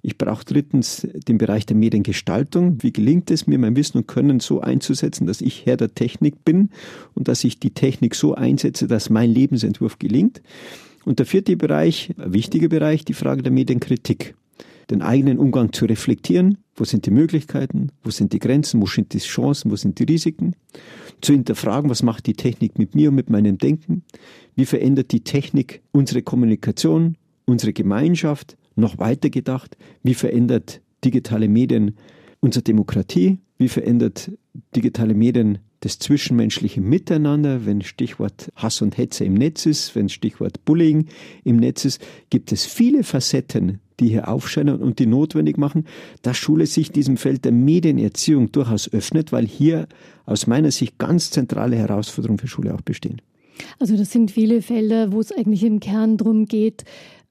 [0.02, 2.82] Ich brauche drittens den Bereich der Mediengestaltung.
[2.82, 6.46] Wie gelingt es mir, mein Wissen und Können so einzusetzen, dass ich Herr der Technik
[6.46, 6.70] bin
[7.16, 10.42] und dass ich die Technik so einsetze, dass mein Lebensentwurf gelingt.
[11.04, 14.36] Und der vierte Bereich, ein wichtiger Bereich, die Frage der Medienkritik.
[14.90, 16.58] Den eigenen Umgang zu reflektieren.
[16.76, 17.92] Wo sind die Möglichkeiten?
[18.04, 18.82] Wo sind die Grenzen?
[18.82, 19.70] Wo sind die Chancen?
[19.70, 20.56] Wo sind die Risiken?
[21.22, 24.04] Zu hinterfragen, was macht die Technik mit mir und mit meinem Denken?
[24.56, 28.58] Wie verändert die Technik unsere Kommunikation, unsere Gemeinschaft?
[28.80, 31.96] Noch weiter gedacht, wie verändert digitale Medien
[32.40, 33.40] unsere Demokratie?
[33.58, 34.32] Wie verändert
[34.76, 40.66] digitale Medien das zwischenmenschliche Miteinander, wenn Stichwort Hass und Hetze im Netz ist, wenn Stichwort
[40.66, 41.08] Bullying
[41.44, 45.86] im Netz ist, gibt es viele Facetten, die hier aufscheinen und die notwendig machen,
[46.22, 49.88] dass Schule sich diesem Feld der Medienerziehung durchaus öffnet, weil hier
[50.26, 53.22] aus meiner Sicht ganz zentrale Herausforderungen für Schule auch bestehen.
[53.80, 56.86] Also das sind viele Felder, wo es eigentlich im Kern darum geht,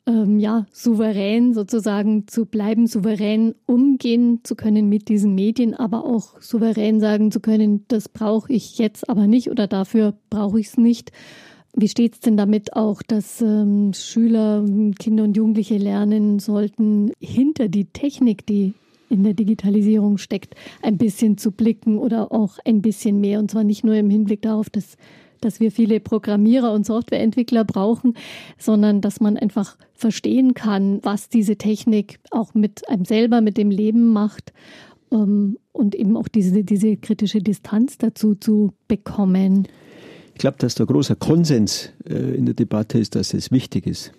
[0.09, 6.40] ähm, ja, souverän sozusagen zu bleiben, souverän umgehen zu können mit diesen Medien, aber auch
[6.40, 10.77] souverän sagen zu können, das brauche ich jetzt aber nicht oder dafür brauche ich es
[10.79, 11.12] nicht.
[11.75, 14.64] Wie steht es denn damit auch, dass ähm, Schüler,
[14.99, 18.73] Kinder und Jugendliche lernen sollten, hinter die Technik, die
[19.11, 23.38] in der Digitalisierung steckt, ein bisschen zu blicken oder auch ein bisschen mehr.
[23.38, 24.97] Und zwar nicht nur im Hinblick darauf, dass
[25.40, 28.14] dass wir viele Programmierer und Softwareentwickler brauchen,
[28.59, 33.70] sondern dass man einfach verstehen kann, was diese Technik auch mit einem selber, mit dem
[33.70, 34.53] Leben macht
[35.11, 39.66] ähm, und eben auch diese, diese kritische Distanz dazu zu bekommen.
[40.35, 44.12] Ich glaube, dass da großer Konsens äh, in der Debatte ist, dass es wichtig ist.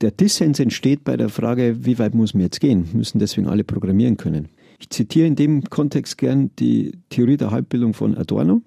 [0.00, 2.88] Der Dissens entsteht bei der Frage, wie weit muss man jetzt gehen?
[2.92, 4.48] Müssen deswegen alle programmieren können?
[4.80, 8.62] Ich zitiere in dem Kontext gern die Theorie der Halbbildung von Adorno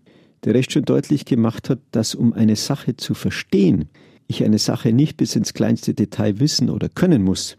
[0.46, 3.90] der recht schön deutlich gemacht hat, dass um eine Sache zu verstehen,
[4.28, 7.58] ich eine Sache nicht bis ins kleinste Detail wissen oder können muss.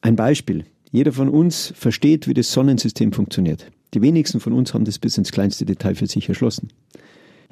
[0.00, 0.64] Ein Beispiel.
[0.92, 3.70] Jeder von uns versteht, wie das Sonnensystem funktioniert.
[3.94, 6.68] Die wenigsten von uns haben das bis ins kleinste Detail für sich erschlossen.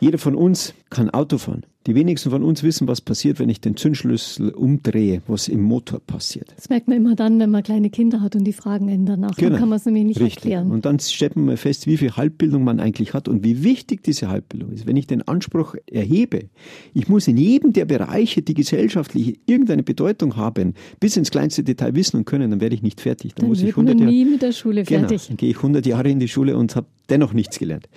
[0.00, 1.64] Jeder von uns kann Auto fahren.
[1.86, 6.00] Die wenigsten von uns wissen, was passiert, wenn ich den Zündschlüssel umdrehe, was im Motor
[6.00, 6.50] passiert.
[6.56, 9.36] Das merkt man immer dann, wenn man kleine Kinder hat und die fragen einen danach.
[9.36, 9.50] Genau.
[9.50, 10.44] Dann kann man es nämlich nicht Richtig.
[10.44, 10.70] erklären.
[10.70, 14.28] Und dann stellt man fest, wie viel Halbbildung man eigentlich hat und wie wichtig diese
[14.28, 14.86] Halbbildung ist.
[14.86, 16.48] Wenn ich den Anspruch erhebe,
[16.94, 21.94] ich muss in jedem der Bereiche, die gesellschaftlich irgendeine Bedeutung haben, bis ins kleinste Detail
[21.94, 23.34] wissen und können, dann werde ich nicht fertig.
[23.34, 25.28] Dann, dann muss ich 100 nie Jahre, mit der Schule genau, fertig.
[25.28, 27.88] Dann gehe ich 100 Jahre in die Schule und habe dennoch nichts gelernt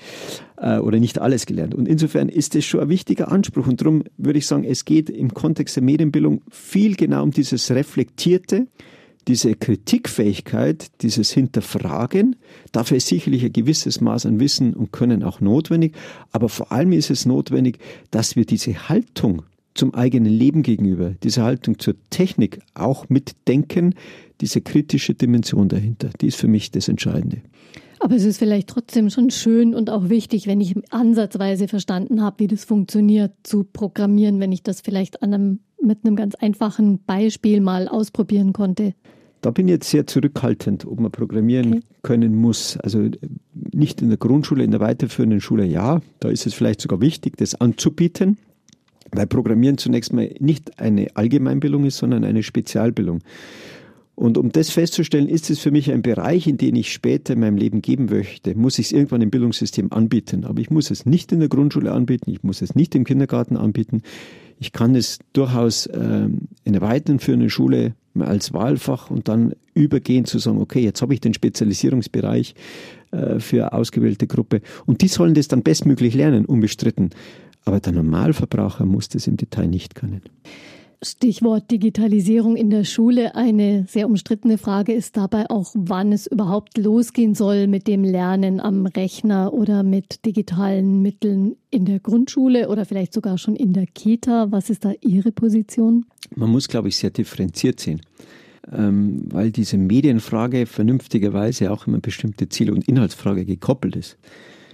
[0.58, 1.74] äh, oder nicht alles gelernt.
[1.76, 3.68] Und insofern ist das schon ein wichtiger Anspruch.
[3.68, 7.72] Und darum würde ich sagen, es geht im Kontext der Medienbildung viel genau um dieses
[7.72, 8.68] Reflektierte,
[9.28, 12.38] diese Kritikfähigkeit, dieses Hinterfragen.
[12.72, 15.96] Dafür ist sicherlich ein gewisses Maß an Wissen und Können auch notwendig.
[16.32, 21.44] Aber vor allem ist es notwendig, dass wir diese Haltung zum eigenen Leben gegenüber, diese
[21.44, 23.96] Haltung zur Technik auch mitdenken,
[24.42, 27.42] diese kritische Dimension dahinter, die ist für mich das Entscheidende.
[28.00, 32.40] Aber es ist vielleicht trotzdem schon schön und auch wichtig, wenn ich ansatzweise verstanden habe,
[32.40, 37.62] wie das funktioniert, zu programmieren, wenn ich das vielleicht einem, mit einem ganz einfachen Beispiel
[37.62, 38.94] mal ausprobieren konnte.
[39.42, 41.82] Da bin ich jetzt sehr zurückhaltend, ob man programmieren okay.
[42.02, 42.78] können muss.
[42.78, 43.10] Also
[43.54, 46.02] nicht in der Grundschule, in der weiterführenden Schule ja.
[46.20, 48.38] Da ist es vielleicht sogar wichtig, das anzubieten,
[49.12, 53.20] weil Programmieren zunächst mal nicht eine Allgemeinbildung ist, sondern eine Spezialbildung.
[54.20, 57.40] Und um das festzustellen, ist es für mich ein Bereich, in den ich später in
[57.40, 60.44] meinem Leben geben möchte, muss ich es irgendwann im Bildungssystem anbieten.
[60.44, 63.58] Aber ich muss es nicht in der Grundschule anbieten, ich muss es nicht im Kindergarten
[63.58, 64.02] anbieten.
[64.58, 70.40] Ich kann es durchaus ähm, in der weiterführenden Schule als Wahlfach und dann übergehen zu
[70.40, 72.56] sagen, okay, jetzt habe ich den Spezialisierungsbereich
[73.12, 74.62] äh, für ausgewählte Gruppe.
[74.88, 77.12] Und die sollen das dann bestmöglich lernen, unbestritten.
[77.66, 80.24] Aber der Normalverbraucher muss das im Detail nicht können.
[81.04, 83.36] Stichwort Digitalisierung in der Schule.
[83.36, 88.60] Eine sehr umstrittene Frage ist dabei auch, wann es überhaupt losgehen soll mit dem Lernen
[88.60, 93.86] am Rechner oder mit digitalen Mitteln in der Grundschule oder vielleicht sogar schon in der
[93.86, 94.52] Kita.
[94.52, 96.06] Was ist da Ihre Position?
[96.36, 98.02] Man muss, glaube ich, sehr differenziert sehen,
[98.72, 104.18] ähm, weil diese Medienfrage vernünftigerweise auch immer bestimmte Ziel- und Inhaltsfrage gekoppelt ist.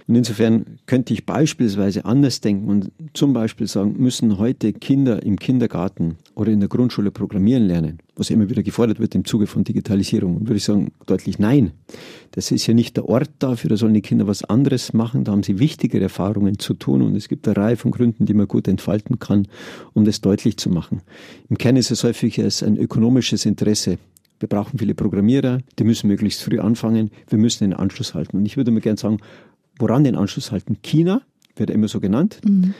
[0.06, 5.38] Und insofern könnte ich beispielsweise anders denken und zum Beispiel sagen, müssen heute Kinder im
[5.38, 9.64] Kindergarten oder in der Grundschule programmieren lernen, was immer wieder gefordert wird im Zuge von
[9.64, 10.36] Digitalisierung.
[10.36, 11.72] Und würde ich sagen, deutlich nein.
[12.32, 15.32] Das ist ja nicht der Ort dafür, da sollen die Kinder was anderes machen, da
[15.32, 18.46] haben sie wichtigere Erfahrungen zu tun und es gibt eine Reihe von Gründen, die man
[18.46, 19.48] gut entfalten kann,
[19.94, 21.00] um das deutlich zu machen.
[21.48, 23.98] Im Kern ist es häufig als ein ökonomisches Interesse,
[24.40, 28.36] wir brauchen viele Programmierer, die müssen möglichst früh anfangen, wir müssen den Anschluss halten.
[28.36, 29.18] Und ich würde mir gerne sagen,
[29.78, 30.78] woran den Anschluss halten?
[30.82, 31.22] China
[31.56, 32.40] wird immer so genannt.
[32.44, 32.74] Mhm.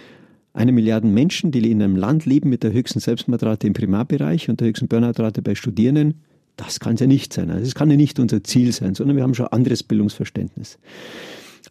[0.53, 4.61] Eine Milliarde Menschen, die in einem Land leben mit der höchsten Selbstmordrate im Primarbereich und
[4.61, 6.21] der höchsten Burnoutrate bei Studierenden.
[6.57, 7.51] Das kann es ja nicht sein.
[7.51, 10.79] Also es kann ja nicht unser Ziel sein, sondern wir haben schon anderes Bildungsverständnis.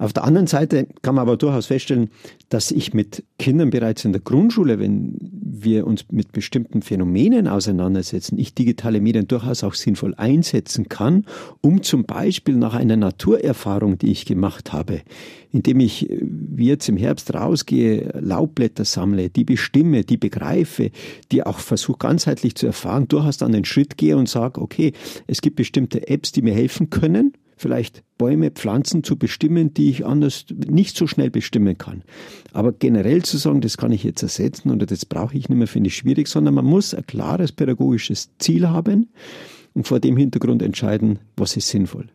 [0.04, 2.10] Auf der anderen Seite kann man aber durchaus feststellen,
[2.50, 8.38] dass ich mit Kindern bereits in der Grundschule, wenn wir uns mit bestimmten Phänomenen auseinandersetzen,
[8.38, 11.26] ich digitale Medien durchaus auch sinnvoll einsetzen kann,
[11.62, 15.04] um zum Beispiel nach einer Naturerfahrung, die ich gemacht habe,
[15.54, 20.92] indem ich äh, wie jetzt im Herbst rausgehe, Laubblätter sammle, die bestimme, die begreife,
[21.32, 24.92] die auch versuche ganzheitlich zu erfahren, durchaus dann den Schritt gehe und sage, okay,
[25.28, 30.06] es gibt bestimmte Apps, die mir helfen können, vielleicht Bäume, Pflanzen zu bestimmen, die ich
[30.06, 32.04] anders nicht so schnell bestimmen kann.
[32.52, 35.68] Aber generell zu sagen, das kann ich jetzt ersetzen oder das brauche ich nicht mehr,
[35.68, 39.10] finde ich schwierig, sondern man muss ein klares pädagogisches Ziel haben
[39.74, 42.08] und vor dem Hintergrund entscheiden, was ist sinnvoll.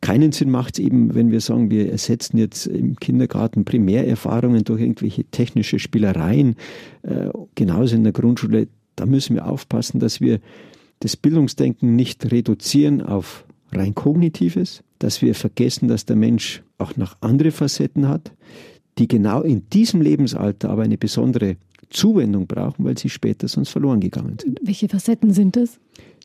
[0.00, 4.80] Keinen Sinn macht es eben, wenn wir sagen, wir ersetzen jetzt im Kindergarten Primärerfahrungen durch
[4.80, 6.56] irgendwelche technische Spielereien,
[7.02, 8.68] äh, genauso in der Grundschule.
[8.96, 10.40] Da müssen wir aufpassen, dass wir
[11.00, 17.16] das Bildungsdenken nicht reduzieren auf rein kognitives, dass wir vergessen, dass der Mensch auch noch
[17.20, 18.32] andere Facetten hat,
[18.98, 21.56] die genau in diesem Lebensalter aber eine besondere
[21.90, 24.60] Zuwendung brauchen, weil sie später sonst verloren gegangen sind.
[24.62, 25.78] Welche Facetten sind das?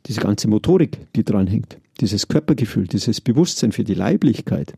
[0.05, 4.73] Diese ganze Motorik, die dranhängt, dieses Körpergefühl, dieses Bewusstsein für die Leiblichkeit,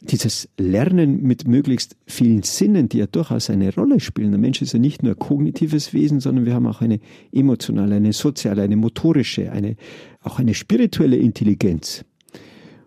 [0.00, 4.30] dieses Lernen mit möglichst vielen Sinnen, die ja durchaus eine Rolle spielen.
[4.30, 7.00] Der Mensch ist ja nicht nur ein kognitives Wesen, sondern wir haben auch eine
[7.32, 9.76] emotionale, eine soziale, eine motorische, eine,
[10.22, 12.04] auch eine spirituelle Intelligenz.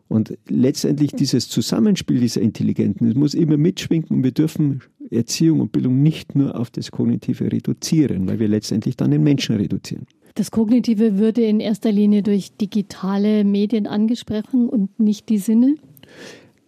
[0.07, 5.71] Und letztendlich dieses Zusammenspiel dieser Intelligenzen, es muss immer mitschwingen und wir dürfen Erziehung und
[5.71, 10.05] Bildung nicht nur auf das Kognitive reduzieren, weil wir letztendlich dann den Menschen reduzieren.
[10.35, 15.75] Das Kognitive würde in erster Linie durch digitale Medien angesprochen und nicht die Sinne?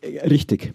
[0.05, 0.73] Richtig.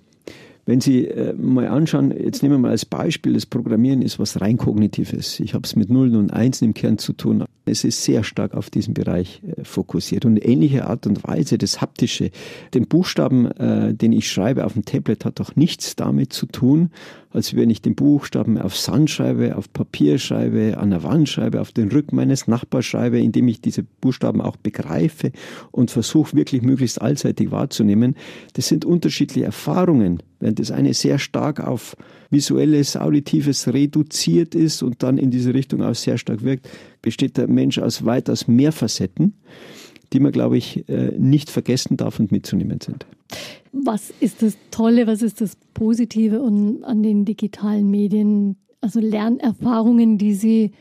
[0.71, 4.41] Wenn Sie äh, mal anschauen, jetzt nehmen wir mal als Beispiel, das Programmieren ist was
[4.41, 5.41] rein kognitives.
[5.41, 7.45] Ich habe es mit Nullen und Einsen im Kern zu tun.
[7.65, 10.25] Es ist sehr stark auf diesen Bereich äh, fokussiert.
[10.27, 12.31] Und ähnliche Art und Weise, das Haptische,
[12.73, 16.91] den Buchstaben, äh, den ich schreibe auf dem Tablet, hat doch nichts damit zu tun,
[17.33, 21.61] als wenn ich den Buchstaben auf Sand schreibe, auf Papier schreibe, an der Wand schreibe,
[21.61, 25.33] auf den Rücken meines Nachbars schreibe, indem ich diese Buchstaben auch begreife
[25.73, 28.15] und versuche wirklich möglichst allseitig wahrzunehmen.
[28.53, 31.97] Das sind unterschiedliche Erfahrungen, während das eine sehr stark auf
[32.31, 36.69] visuelles, auditives reduziert ist und dann in diese Richtung auch sehr stark wirkt,
[37.03, 39.35] besteht der Mensch aus weitaus mehr Facetten,
[40.13, 43.07] die man, glaube ich, äh, nicht vergessen darf und mitzunehmen sind.
[43.73, 48.57] Was ist das Tolle, was ist das Positive an den digitalen Medien?
[48.81, 50.73] Also Lernerfahrungen, die Sie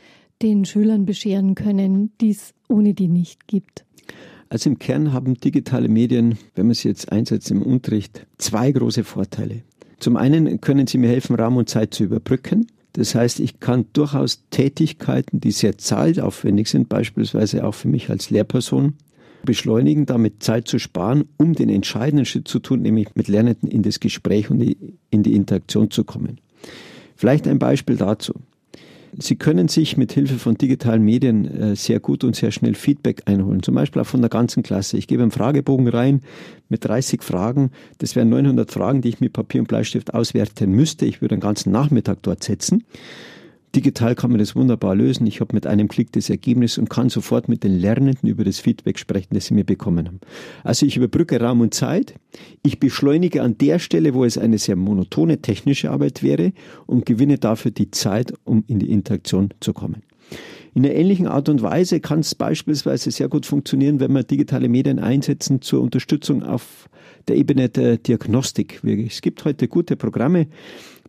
[0.42, 3.84] den Schülern bescheren können, die es ohne die nicht gibt.
[4.50, 9.04] Also im Kern haben digitale Medien, wenn man sie jetzt einsetzt im Unterricht, zwei große
[9.04, 9.62] Vorteile.
[10.00, 12.66] Zum einen können sie mir helfen, Raum und Zeit zu überbrücken.
[12.94, 18.30] Das heißt, ich kann durchaus Tätigkeiten, die sehr zeitaufwendig sind, beispielsweise auch für mich als
[18.30, 18.94] Lehrperson,
[19.44, 23.82] beschleunigen, damit Zeit zu sparen, um den entscheidenden Schritt zu tun, nämlich mit Lernenden in
[23.82, 26.40] das Gespräch und in die Interaktion zu kommen.
[27.14, 28.34] Vielleicht ein Beispiel dazu.
[29.18, 33.22] Sie können sich mit Hilfe von digitalen Medien äh, sehr gut und sehr schnell Feedback
[33.26, 33.62] einholen.
[33.62, 34.96] Zum Beispiel auch von der ganzen Klasse.
[34.96, 36.22] Ich gebe einen Fragebogen rein
[36.68, 37.70] mit 30 Fragen.
[37.98, 41.06] Das wären 900 Fragen, die ich mit Papier und Bleistift auswerten müsste.
[41.06, 42.84] Ich würde einen ganzen Nachmittag dort setzen.
[43.74, 45.26] Digital kann man das wunderbar lösen.
[45.26, 48.58] Ich habe mit einem Klick das Ergebnis und kann sofort mit den Lernenden über das
[48.58, 50.20] Feedback sprechen, das sie mir bekommen haben.
[50.64, 52.14] Also ich überbrücke Raum und Zeit.
[52.62, 56.52] Ich beschleunige an der Stelle, wo es eine sehr monotone technische Arbeit wäre
[56.86, 60.02] und gewinne dafür die Zeit, um in die Interaktion zu kommen.
[60.74, 64.68] In einer ähnlichen Art und Weise kann es beispielsweise sehr gut funktionieren, wenn wir digitale
[64.68, 66.88] Medien einsetzen zur Unterstützung auf
[67.28, 68.80] der Ebene der Diagnostik.
[68.84, 70.46] Es gibt heute gute Programme,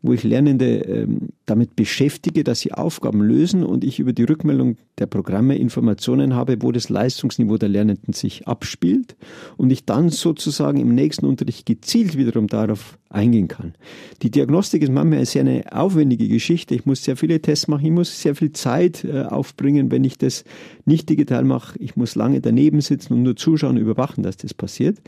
[0.01, 4.77] wo ich Lernende ähm, damit beschäftige, dass sie Aufgaben lösen und ich über die Rückmeldung
[4.97, 9.15] der Programme Informationen habe, wo das Leistungsniveau der Lernenden sich abspielt
[9.57, 13.73] und ich dann sozusagen im nächsten Unterricht gezielt wiederum darauf eingehen kann.
[14.21, 16.73] Die Diagnostik ist manchmal sehr eine aufwendige Geschichte.
[16.73, 20.17] Ich muss sehr viele Tests machen, ich muss sehr viel Zeit äh, aufbringen, wenn ich
[20.17, 20.45] das
[20.86, 21.78] nicht digital mache.
[21.80, 25.00] Ich muss lange daneben sitzen und nur zuschauen überwachen, dass das passiert.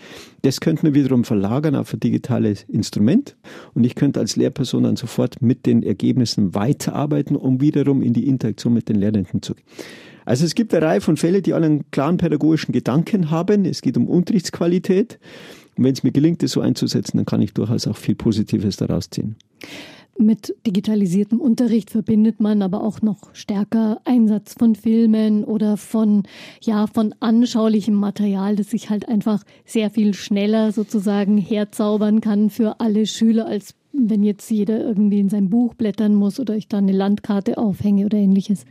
[0.42, 3.36] Das könnte man wiederum verlagern auf ein digitales Instrument
[3.74, 8.28] und ich könnte als Lehrperson dann sofort mit den Ergebnissen weiterarbeiten, um wiederum in die
[8.28, 9.66] Interaktion mit den Lernenden zu gehen.
[10.26, 13.66] Also es gibt eine Reihe von Fällen, die alle einen klaren pädagogischen Gedanken haben.
[13.66, 15.20] Es geht um Unterrichtsqualität.
[15.76, 18.78] Und wenn es mir gelingt, das so einzusetzen, dann kann ich durchaus auch viel Positives
[18.78, 19.36] daraus ziehen.
[20.18, 26.24] Mit digitalisiertem Unterricht verbindet man aber auch noch stärker Einsatz von Filmen oder von,
[26.62, 32.80] ja, von anschaulichem Material, das sich halt einfach sehr viel schneller sozusagen herzaubern kann für
[32.80, 36.78] alle Schüler, als wenn jetzt jeder irgendwie in sein Buch blättern muss oder ich da
[36.78, 38.66] eine Landkarte aufhänge oder ähnliches.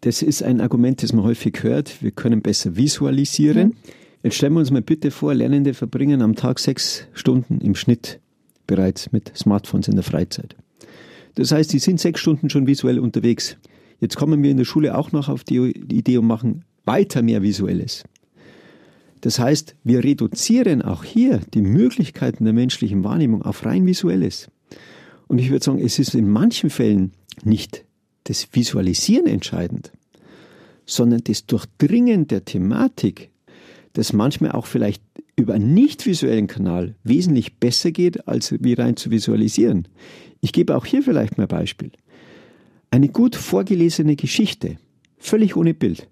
[0.00, 2.02] Das ist ein Argument, das man häufig hört.
[2.02, 3.68] Wir können besser visualisieren.
[3.68, 3.74] Mhm.
[4.24, 8.18] Jetzt stellen wir uns mal bitte vor, Lernende verbringen am Tag sechs Stunden im Schnitt
[8.70, 10.54] bereits mit Smartphones in der Freizeit.
[11.34, 13.56] Das heißt, die sind sechs Stunden schon visuell unterwegs.
[13.98, 17.42] Jetzt kommen wir in der Schule auch noch auf die Idee und machen weiter mehr
[17.42, 18.04] Visuelles.
[19.22, 24.48] Das heißt, wir reduzieren auch hier die Möglichkeiten der menschlichen Wahrnehmung auf rein Visuelles.
[25.26, 27.10] Und ich würde sagen, es ist in manchen Fällen
[27.42, 27.84] nicht
[28.24, 29.90] das Visualisieren entscheidend,
[30.86, 33.30] sondern das Durchdringen der Thematik,
[33.92, 35.02] das manchmal auch vielleicht
[35.36, 39.88] über einen nicht visuellen Kanal wesentlich besser geht, als wie rein zu visualisieren.
[40.40, 41.90] Ich gebe auch hier vielleicht mal ein Beispiel.
[42.90, 44.76] Eine gut vorgelesene Geschichte,
[45.18, 46.08] völlig ohne Bild,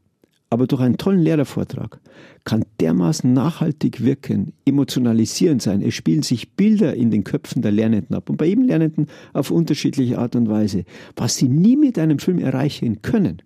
[0.51, 2.01] aber durch einen tollen Lehrervortrag
[2.45, 5.83] kann dermaßen nachhaltig wirken, emotionalisierend sein.
[5.83, 9.51] Es spielen sich Bilder in den Köpfen der Lernenden ab und bei jedem Lernenden auf
[9.51, 10.85] unterschiedliche Art und Weise,
[11.17, 13.43] was sie nie mit einem Film erreichen können.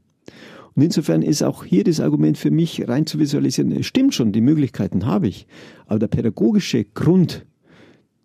[0.74, 4.32] Und insofern ist auch hier das Argument für mich rein zu visualisieren, es stimmt schon,
[4.32, 5.46] die Möglichkeiten habe ich,
[5.86, 7.44] aber der pädagogische Grund,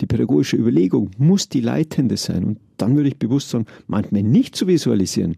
[0.02, 2.44] die pädagogische Überlegung muss die leitende sein.
[2.44, 5.36] Und dann würde ich bewusst sagen, manchmal nicht zu visualisieren,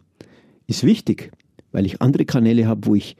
[0.67, 1.31] ist wichtig
[1.71, 3.15] weil ich andere Kanäle habe, wo ich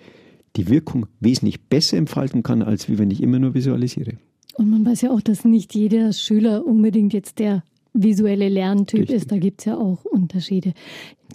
[0.55, 4.13] die Wirkung wesentlich besser entfalten kann, als wie wenn ich immer nur visualisiere.
[4.55, 7.63] Und man weiß ja auch, dass nicht jeder Schüler unbedingt jetzt der
[7.93, 9.15] visuelle Lerntyp Richtig.
[9.15, 9.31] ist.
[9.31, 10.73] Da gibt es ja auch Unterschiede.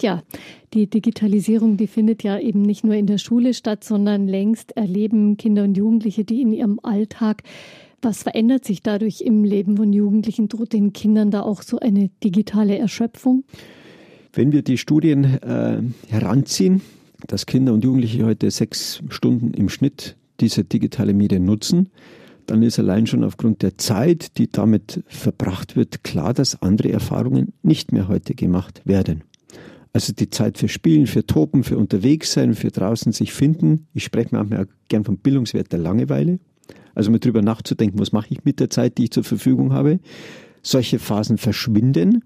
[0.01, 0.23] Ja,
[0.73, 5.37] die Digitalisierung, die findet ja eben nicht nur in der Schule statt, sondern längst erleben
[5.37, 7.43] Kinder und Jugendliche die in ihrem Alltag.
[8.01, 10.47] Was verändert sich dadurch im Leben von Jugendlichen?
[10.47, 13.43] Droht den Kindern da auch so eine digitale Erschöpfung?
[14.33, 16.81] Wenn wir die Studien äh, heranziehen,
[17.27, 21.89] dass Kinder und Jugendliche heute sechs Stunden im Schnitt diese digitale Medien nutzen,
[22.47, 27.53] dann ist allein schon aufgrund der Zeit, die damit verbracht wird, klar, dass andere Erfahrungen
[27.63, 29.23] nicht mehr heute gemacht werden.
[29.93, 33.87] Also die Zeit für Spielen, für Toben, für Unterwegssein, für draußen sich finden.
[33.93, 36.39] Ich spreche manchmal auch gern vom Bildungswert der Langeweile.
[36.93, 39.99] Also mal drüber nachzudenken, was mache ich mit der Zeit, die ich zur Verfügung habe.
[40.61, 42.23] Solche Phasen verschwinden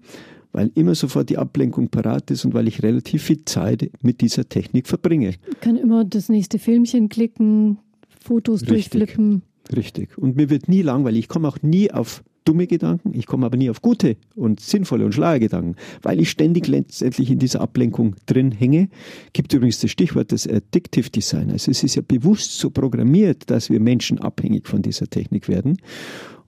[0.52, 4.48] weil immer sofort die Ablenkung parat ist und weil ich relativ viel Zeit mit dieser
[4.48, 5.34] Technik verbringe.
[5.48, 7.78] Ich kann immer das nächste Filmchen klicken,
[8.22, 8.90] Fotos Richtig.
[8.90, 9.42] durchflippen.
[9.74, 10.16] Richtig.
[10.18, 11.20] Und mir wird nie langweilig.
[11.20, 15.04] Ich komme auch nie auf dumme Gedanken, ich komme aber nie auf gute und sinnvolle
[15.04, 18.88] und schlaue Gedanken, weil ich ständig letztendlich in dieser Ablenkung drin hänge.
[19.32, 21.50] Gibt übrigens das Stichwort des Addictive Design.
[21.50, 25.76] Also es ist ja bewusst so programmiert, dass wir Menschen abhängig von dieser Technik werden.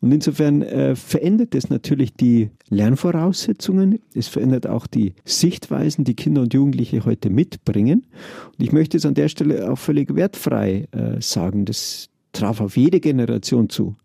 [0.00, 4.00] Und insofern äh, verändert es natürlich die Lernvoraussetzungen.
[4.16, 8.06] Es verändert auch die Sichtweisen, die Kinder und Jugendliche heute mitbringen.
[8.46, 11.66] Und ich möchte es an der Stelle auch völlig wertfrei äh, sagen.
[11.66, 13.96] Das traf auf jede Generation zu.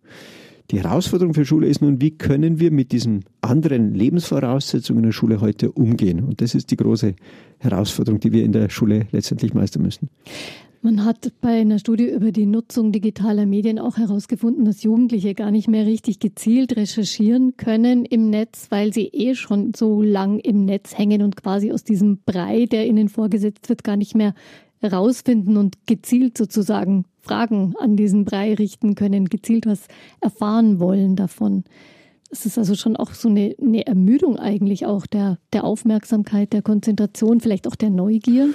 [0.71, 5.13] Die Herausforderung für Schule ist nun, wie können wir mit diesen anderen Lebensvoraussetzungen in der
[5.13, 6.23] Schule heute umgehen?
[6.25, 7.15] Und das ist die große
[7.59, 10.09] Herausforderung, die wir in der Schule letztendlich meistern müssen.
[10.81, 15.51] Man hat bei einer Studie über die Nutzung digitaler Medien auch herausgefunden, dass Jugendliche gar
[15.51, 20.65] nicht mehr richtig gezielt recherchieren können im Netz, weil sie eh schon so lang im
[20.65, 24.33] Netz hängen und quasi aus diesem Brei, der ihnen vorgesetzt wird, gar nicht mehr
[24.79, 29.87] herausfinden und gezielt sozusagen Fragen an diesen Brei richten können, gezielt was
[30.21, 31.63] erfahren wollen davon.
[32.29, 36.61] Es ist also schon auch so eine, eine Ermüdung eigentlich auch der, der Aufmerksamkeit, der
[36.61, 38.49] Konzentration, vielleicht auch der Neugier.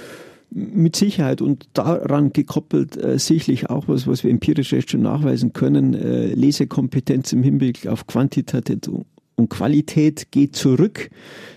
[0.51, 5.53] Mit Sicherheit und daran gekoppelt äh, sicherlich auch was, was wir empirisch jetzt schon nachweisen
[5.53, 9.05] können, äh, Lesekompetenz im Hinblick auf Quantität und
[9.49, 11.09] Qualität geht zurück.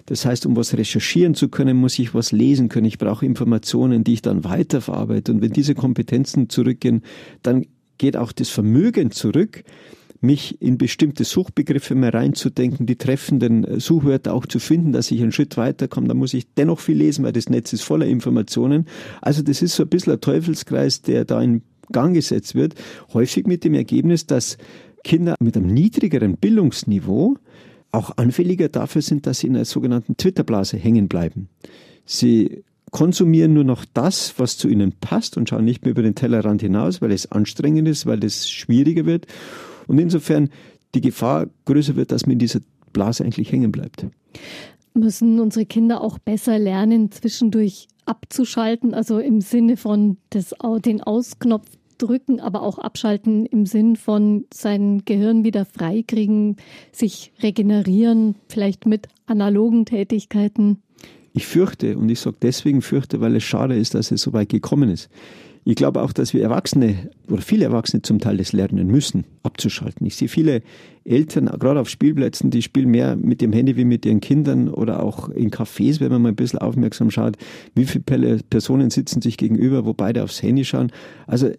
[0.07, 2.87] Das heißt, um was recherchieren zu können, muss ich was lesen können.
[2.87, 5.33] Ich brauche Informationen, die ich dann weiterverarbeite.
[5.33, 7.03] Und wenn diese Kompetenzen zurückgehen,
[7.43, 7.67] dann
[7.99, 9.65] geht auch das Vermögen zurück,
[10.21, 15.21] mich in bestimmte Suchbegriffe mehr reinzudenken, die treffenden äh, Suchwörter auch zu finden, dass ich
[15.23, 16.09] einen Schritt weiterkomme.
[16.09, 18.87] Da muss ich dennoch viel lesen, weil das Netz ist voller Informationen.
[19.21, 21.63] Also das ist so ein bisschen ein Teufelskreis, der da in
[21.93, 22.75] Gang gesetzt wird.
[23.13, 24.59] Häufig mit dem Ergebnis, dass
[25.05, 27.37] Kinder mit einem niedrigeren Bildungsniveau
[27.93, 31.49] auch anfälliger dafür sind, dass sie in einer sogenannten Twitter-Blase hängen bleiben.
[32.05, 36.15] Sie konsumieren nur noch das, was zu ihnen passt und schauen nicht mehr über den
[36.15, 39.27] Tellerrand hinaus, weil es anstrengend ist, weil es schwieriger wird
[39.87, 40.51] und insofern
[40.95, 42.61] die Gefahr größer wird, dass man in dieser
[42.93, 44.07] Blase eigentlich hängen bleibt.
[44.95, 51.69] Müssen unsere Kinder auch besser lernen, zwischendurch abzuschalten, also im Sinne von das, den Ausknopf
[51.99, 56.57] drücken, aber auch abschalten im Sinn von sein Gehirn wieder freikriegen,
[56.93, 60.83] sich regenerieren, vielleicht mit analogen Tätigkeiten?
[61.33, 64.49] Ich fürchte, und ich sage deswegen fürchte, weil es schade ist, dass es so weit
[64.49, 65.11] gekommen ist.
[65.69, 70.07] Ich glaube auch, dass wir Erwachsene oder viele Erwachsene zum Teil das lernen müssen, abzuschalten.
[70.07, 70.63] Ich sehe viele
[71.05, 75.03] Eltern, gerade auf Spielplätzen, die spielen mehr mit dem Handy wie mit ihren Kindern oder
[75.03, 77.37] auch in Cafés, wenn man mal ein bisschen aufmerksam schaut,
[77.75, 80.93] wie viele Personen sitzen sich gegenüber, wo beide aufs Handy schauen.
[81.27, 81.51] Also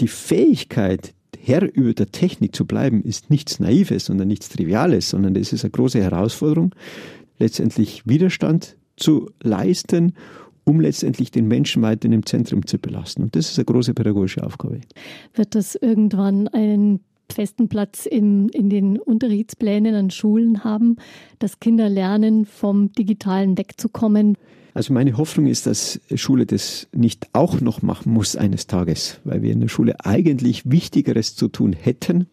[0.00, 1.12] die Fähigkeit,
[1.42, 5.64] Herr über der Technik zu bleiben, ist nichts Naives, sondern nichts Triviales, sondern das ist
[5.64, 6.72] eine große Herausforderung,
[7.40, 10.12] letztendlich Widerstand zu leisten
[10.66, 13.22] um letztendlich den Menschen weiter im Zentrum zu belasten.
[13.22, 14.80] Und das ist eine große pädagogische Aufgabe.
[15.34, 17.00] Wird das irgendwann einen
[17.32, 20.96] festen Platz in, in den Unterrichtsplänen an Schulen haben,
[21.38, 24.36] dass Kinder lernen, vom Digitalen wegzukommen?
[24.74, 29.42] Also meine Hoffnung ist, dass Schule das nicht auch noch machen muss eines Tages, weil
[29.42, 32.26] wir in der Schule eigentlich Wichtigeres zu tun hätten.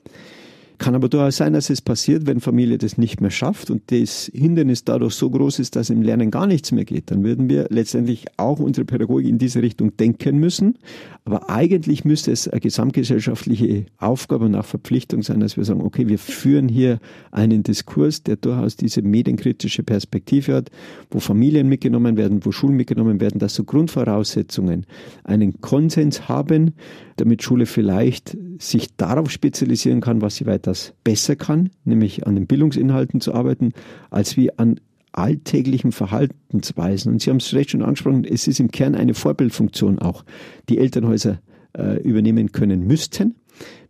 [0.84, 4.30] Kann aber durchaus sein, dass es passiert, wenn Familie das nicht mehr schafft und das
[4.34, 7.10] Hindernis dadurch so groß ist, dass im Lernen gar nichts mehr geht.
[7.10, 10.78] Dann würden wir letztendlich auch unsere Pädagogik in diese Richtung denken müssen.
[11.24, 16.10] Aber eigentlich müsste es eine gesamtgesellschaftliche Aufgabe und auch Verpflichtung sein, dass wir sagen, okay,
[16.10, 17.00] wir führen hier
[17.32, 20.70] einen Diskurs, der durchaus diese medienkritische Perspektive hat,
[21.12, 24.86] wo Familien mitgenommen werden, wo Schulen mitgenommen werden, dass so Grundvoraussetzungen
[25.24, 26.74] einen Konsens haben,
[27.16, 32.48] damit Schule vielleicht sich darauf spezialisieren kann, was sie weitaus besser kann, nämlich an den
[32.48, 33.74] Bildungsinhalten zu arbeiten,
[34.10, 34.80] als wie an
[35.12, 37.14] alltäglichen Verhaltensweisen.
[37.14, 40.26] Und Sie haben es recht schon angesprochen, es ist im Kern eine Vorbildfunktion auch,
[40.70, 41.40] die Elternhäuser
[41.78, 43.36] äh, übernehmen können müssten.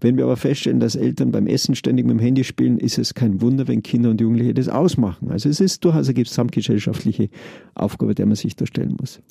[0.01, 3.13] Wenn wir aber feststellen, dass Eltern beim Essen ständig mit dem Handy spielen, ist es
[3.13, 5.31] kein Wunder, wenn Kinder und Jugendliche das ausmachen.
[5.31, 7.29] Also es ist durchaus eine gesamtgesellschaftliche
[7.73, 9.21] Aufgabe, der man sich da stellen muss.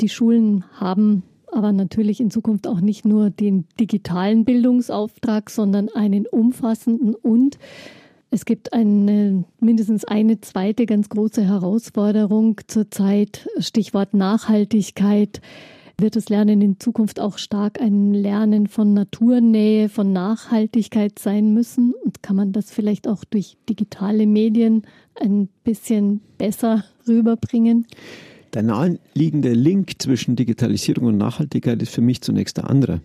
[0.00, 6.26] Die Schulen haben aber natürlich in Zukunft auch nicht nur den digitalen Bildungsauftrag, sondern einen
[6.26, 7.58] umfassenden und
[8.30, 15.40] es gibt eine, mindestens eine zweite ganz große Herausforderung zurzeit, Stichwort Nachhaltigkeit.
[16.00, 21.94] Wird das Lernen in Zukunft auch stark ein Lernen von Naturnähe, von Nachhaltigkeit sein müssen?
[22.04, 24.82] Und kann man das vielleicht auch durch digitale Medien
[25.18, 27.86] ein bisschen besser rüberbringen?
[28.54, 33.00] Der naheliegende Link zwischen Digitalisierung und Nachhaltigkeit ist für mich zunächst der andere.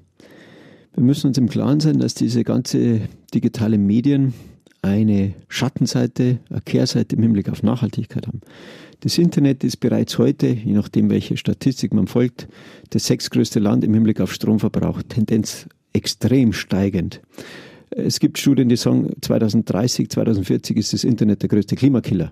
[0.95, 3.01] Wir müssen uns im Klaren sein, dass diese ganze
[3.33, 4.33] digitale Medien
[4.81, 8.41] eine Schattenseite, eine Kehrseite im Hinblick auf Nachhaltigkeit haben.
[8.99, 12.47] Das Internet ist bereits heute, je nachdem welche Statistik man folgt,
[12.91, 17.21] das sechstgrößte Land im Hinblick auf Stromverbrauch, Tendenz extrem steigend.
[17.89, 22.31] Es gibt Studien, die sagen, 2030, 2040 ist das Internet der größte Klimakiller.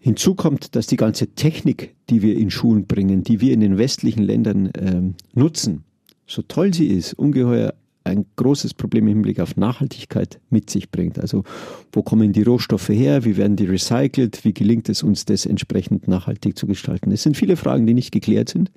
[0.00, 3.78] Hinzu kommt, dass die ganze Technik, die wir in Schulen bringen, die wir in den
[3.78, 5.84] westlichen Ländern ähm, nutzen,
[6.26, 7.74] so toll sie ist, ungeheuer
[8.08, 11.18] ein großes Problem im Hinblick auf Nachhaltigkeit mit sich bringt.
[11.18, 11.44] Also
[11.92, 13.24] wo kommen die Rohstoffe her?
[13.24, 14.44] Wie werden die recycelt?
[14.44, 17.12] Wie gelingt es uns, das entsprechend nachhaltig zu gestalten?
[17.12, 18.72] Es sind viele Fragen, die nicht geklärt sind.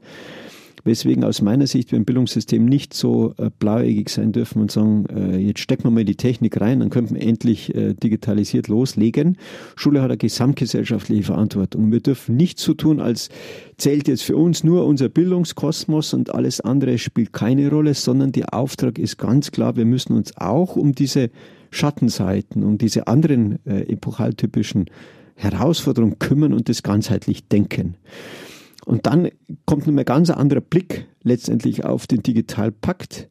[0.84, 5.06] Weswegen aus meiner Sicht wir im Bildungssystem nicht so äh, blauäugig sein dürfen und sagen,
[5.08, 9.38] äh, jetzt stecken wir mal die Technik rein, dann könnten wir endlich äh, digitalisiert loslegen.
[9.76, 11.92] Schule hat eine gesamtgesellschaftliche Verantwortung.
[11.92, 13.30] Wir dürfen nicht so tun, als
[13.78, 18.54] zählt jetzt für uns nur unser Bildungskosmos und alles andere spielt keine Rolle, sondern der
[18.54, 21.30] Auftrag ist ganz klar, wir müssen uns auch um diese
[21.72, 24.86] Schattenseiten, um diese anderen äh, epochaltypischen
[25.36, 27.96] Herausforderungen kümmern und das ganzheitlich denken.
[28.86, 29.30] Und dann
[29.66, 33.30] kommt noch ein ganz anderer Blick letztendlich auf den Digitalpakt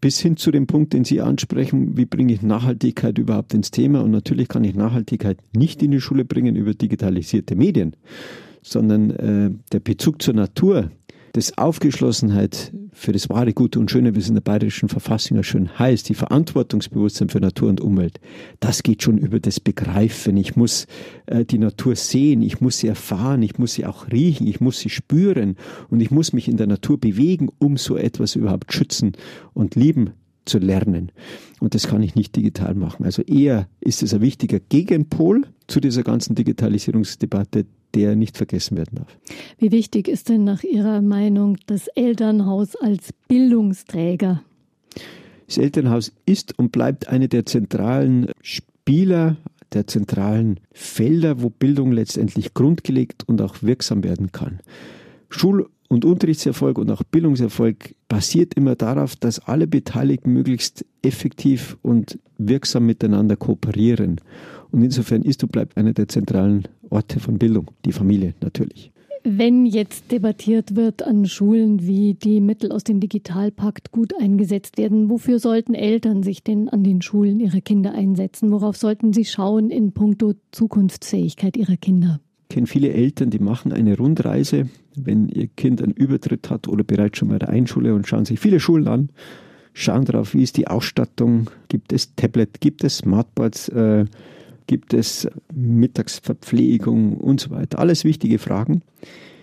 [0.00, 4.02] bis hin zu dem Punkt, den Sie ansprechen, wie bringe ich Nachhaltigkeit überhaupt ins Thema?
[4.02, 7.96] Und natürlich kann ich Nachhaltigkeit nicht in die Schule bringen über digitalisierte Medien,
[8.62, 10.90] sondern äh, der Bezug zur Natur,
[11.36, 15.42] das Aufgeschlossenheit für das wahre Gute und Schöne, wie es in der bayerischen Verfassung ja
[15.42, 18.20] schön heißt, die Verantwortungsbewusstsein für Natur und Umwelt,
[18.60, 20.38] das geht schon über das Begreifen.
[20.38, 20.86] Ich muss
[21.26, 24.78] äh, die Natur sehen, ich muss sie erfahren, ich muss sie auch riechen, ich muss
[24.78, 25.56] sie spüren
[25.90, 29.12] und ich muss mich in der Natur bewegen, um so etwas überhaupt schützen
[29.52, 30.12] und lieben
[30.46, 31.12] zu lernen.
[31.60, 33.04] Und das kann ich nicht digital machen.
[33.04, 38.96] Also eher ist es ein wichtiger Gegenpol zu dieser ganzen Digitalisierungsdebatte, der nicht vergessen werden
[38.96, 39.18] darf.
[39.58, 44.42] Wie wichtig ist denn nach Ihrer Meinung das Elternhaus als Bildungsträger?
[45.46, 49.36] Das Elternhaus ist und bleibt eine der zentralen Spieler,
[49.72, 54.60] der zentralen Felder, wo Bildung letztendlich grundgelegt und auch wirksam werden kann.
[55.28, 62.18] Schul- und Unterrichtserfolg und auch Bildungserfolg basiert immer darauf, dass alle Beteiligten möglichst effektiv und
[62.38, 64.20] wirksam miteinander kooperieren.
[64.72, 68.92] Und insofern ist und bleibt einer der zentralen Orte von Bildung, die Familie natürlich.
[69.28, 75.10] Wenn jetzt debattiert wird an Schulen, wie die Mittel aus dem Digitalpakt gut eingesetzt werden,
[75.10, 78.52] wofür sollten Eltern sich denn an den Schulen ihrer Kinder einsetzen?
[78.52, 82.20] Worauf sollten sie schauen in puncto Zukunftsfähigkeit ihrer Kinder?
[82.48, 86.84] Ich kenne viele Eltern, die machen eine Rundreise, wenn ihr Kind einen Übertritt hat oder
[86.84, 89.08] bereits schon bei der Einschule und schauen sich viele Schulen an,
[89.72, 94.04] schauen darauf, wie ist die Ausstattung, gibt es Tablet, gibt es Smartboards, äh,
[94.66, 97.78] gibt es Mittagsverpflegung und so weiter.
[97.78, 98.82] Alles wichtige Fragen.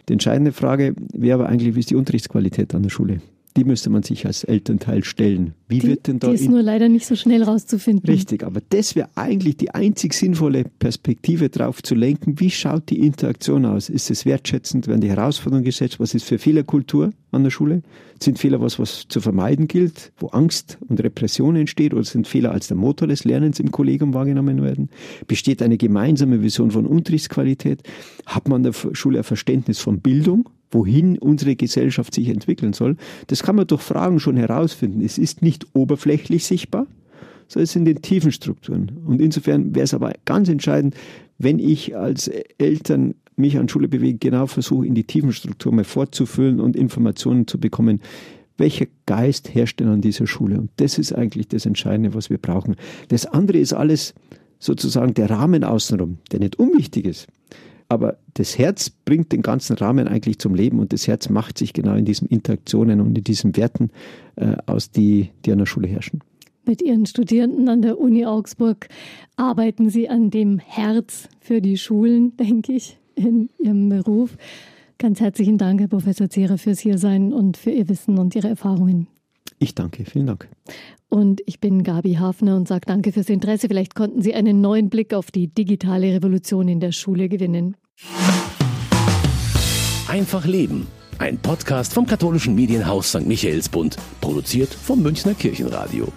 [0.09, 3.21] Die entscheidende Frage wäre aber eigentlich, wie ist die Unterrichtsqualität an der Schule?
[3.55, 5.53] Die müsste man sich als Elternteil stellen.
[5.67, 6.29] Wie die, wird denn da.
[6.29, 8.09] Die ist nur leider nicht so schnell rauszufinden.
[8.09, 12.39] Richtig, aber das wäre eigentlich die einzig sinnvolle Perspektive darauf zu lenken.
[12.39, 13.89] Wie schaut die Interaktion aus?
[13.89, 14.87] Ist es wertschätzend?
[14.87, 15.99] Werden die Herausforderungen gesetzt?
[15.99, 17.83] Was ist für Fehlerkultur an der Schule?
[18.21, 21.93] Sind Fehler was, was zu vermeiden gilt, wo Angst und Repression entsteht?
[21.93, 24.89] Oder sind Fehler als der Motor des Lernens im Kollegium wahrgenommen werden?
[25.27, 27.83] Besteht eine gemeinsame Vision von Unterrichtsqualität?
[28.25, 30.49] Hat man an der Schule ein Verständnis von Bildung?
[30.73, 32.97] Wohin unsere Gesellschaft sich entwickeln soll,
[33.27, 35.01] das kann man durch Fragen schon herausfinden.
[35.01, 36.87] Es ist nicht oberflächlich sichtbar,
[37.47, 38.91] sondern es sind in tiefen Strukturen.
[39.05, 40.95] Und insofern wäre es aber ganz entscheidend,
[41.37, 45.83] wenn ich als Eltern mich an Schule bewege, genau versuche, in die tiefen Strukturen mal
[45.83, 48.01] vorzufüllen und Informationen zu bekommen,
[48.57, 50.59] welcher Geist herrscht denn an dieser Schule?
[50.59, 52.75] Und das ist eigentlich das Entscheidende, was wir brauchen.
[53.07, 54.13] Das andere ist alles
[54.59, 57.27] sozusagen der Rahmen außenrum, der nicht unwichtig ist.
[57.93, 61.73] Aber das Herz bringt den ganzen Rahmen eigentlich zum Leben und das Herz macht sich
[61.73, 63.91] genau in diesen Interaktionen und in diesen Werten
[64.35, 66.21] äh, aus, die, die an der Schule herrschen.
[66.65, 68.87] Mit Ihren Studierenden an der Uni Augsburg
[69.35, 74.37] arbeiten Sie an dem Herz für die Schulen, denke ich, in Ihrem Beruf.
[74.97, 79.05] Ganz herzlichen Dank, Herr Professor Zehrer, fürs Hiersein und für Ihr Wissen und Ihre Erfahrungen.
[79.59, 80.49] Ich danke, vielen Dank.
[81.09, 83.67] Und ich bin Gabi Hafner und sage danke fürs Interesse.
[83.67, 87.77] Vielleicht konnten Sie einen neuen Blick auf die digitale Revolution in der Schule gewinnen.
[90.07, 90.87] Einfach Leben.
[91.17, 93.25] Ein Podcast vom katholischen Medienhaus St.
[93.25, 96.07] Michaelsbund, produziert vom Münchner Kirchenradio.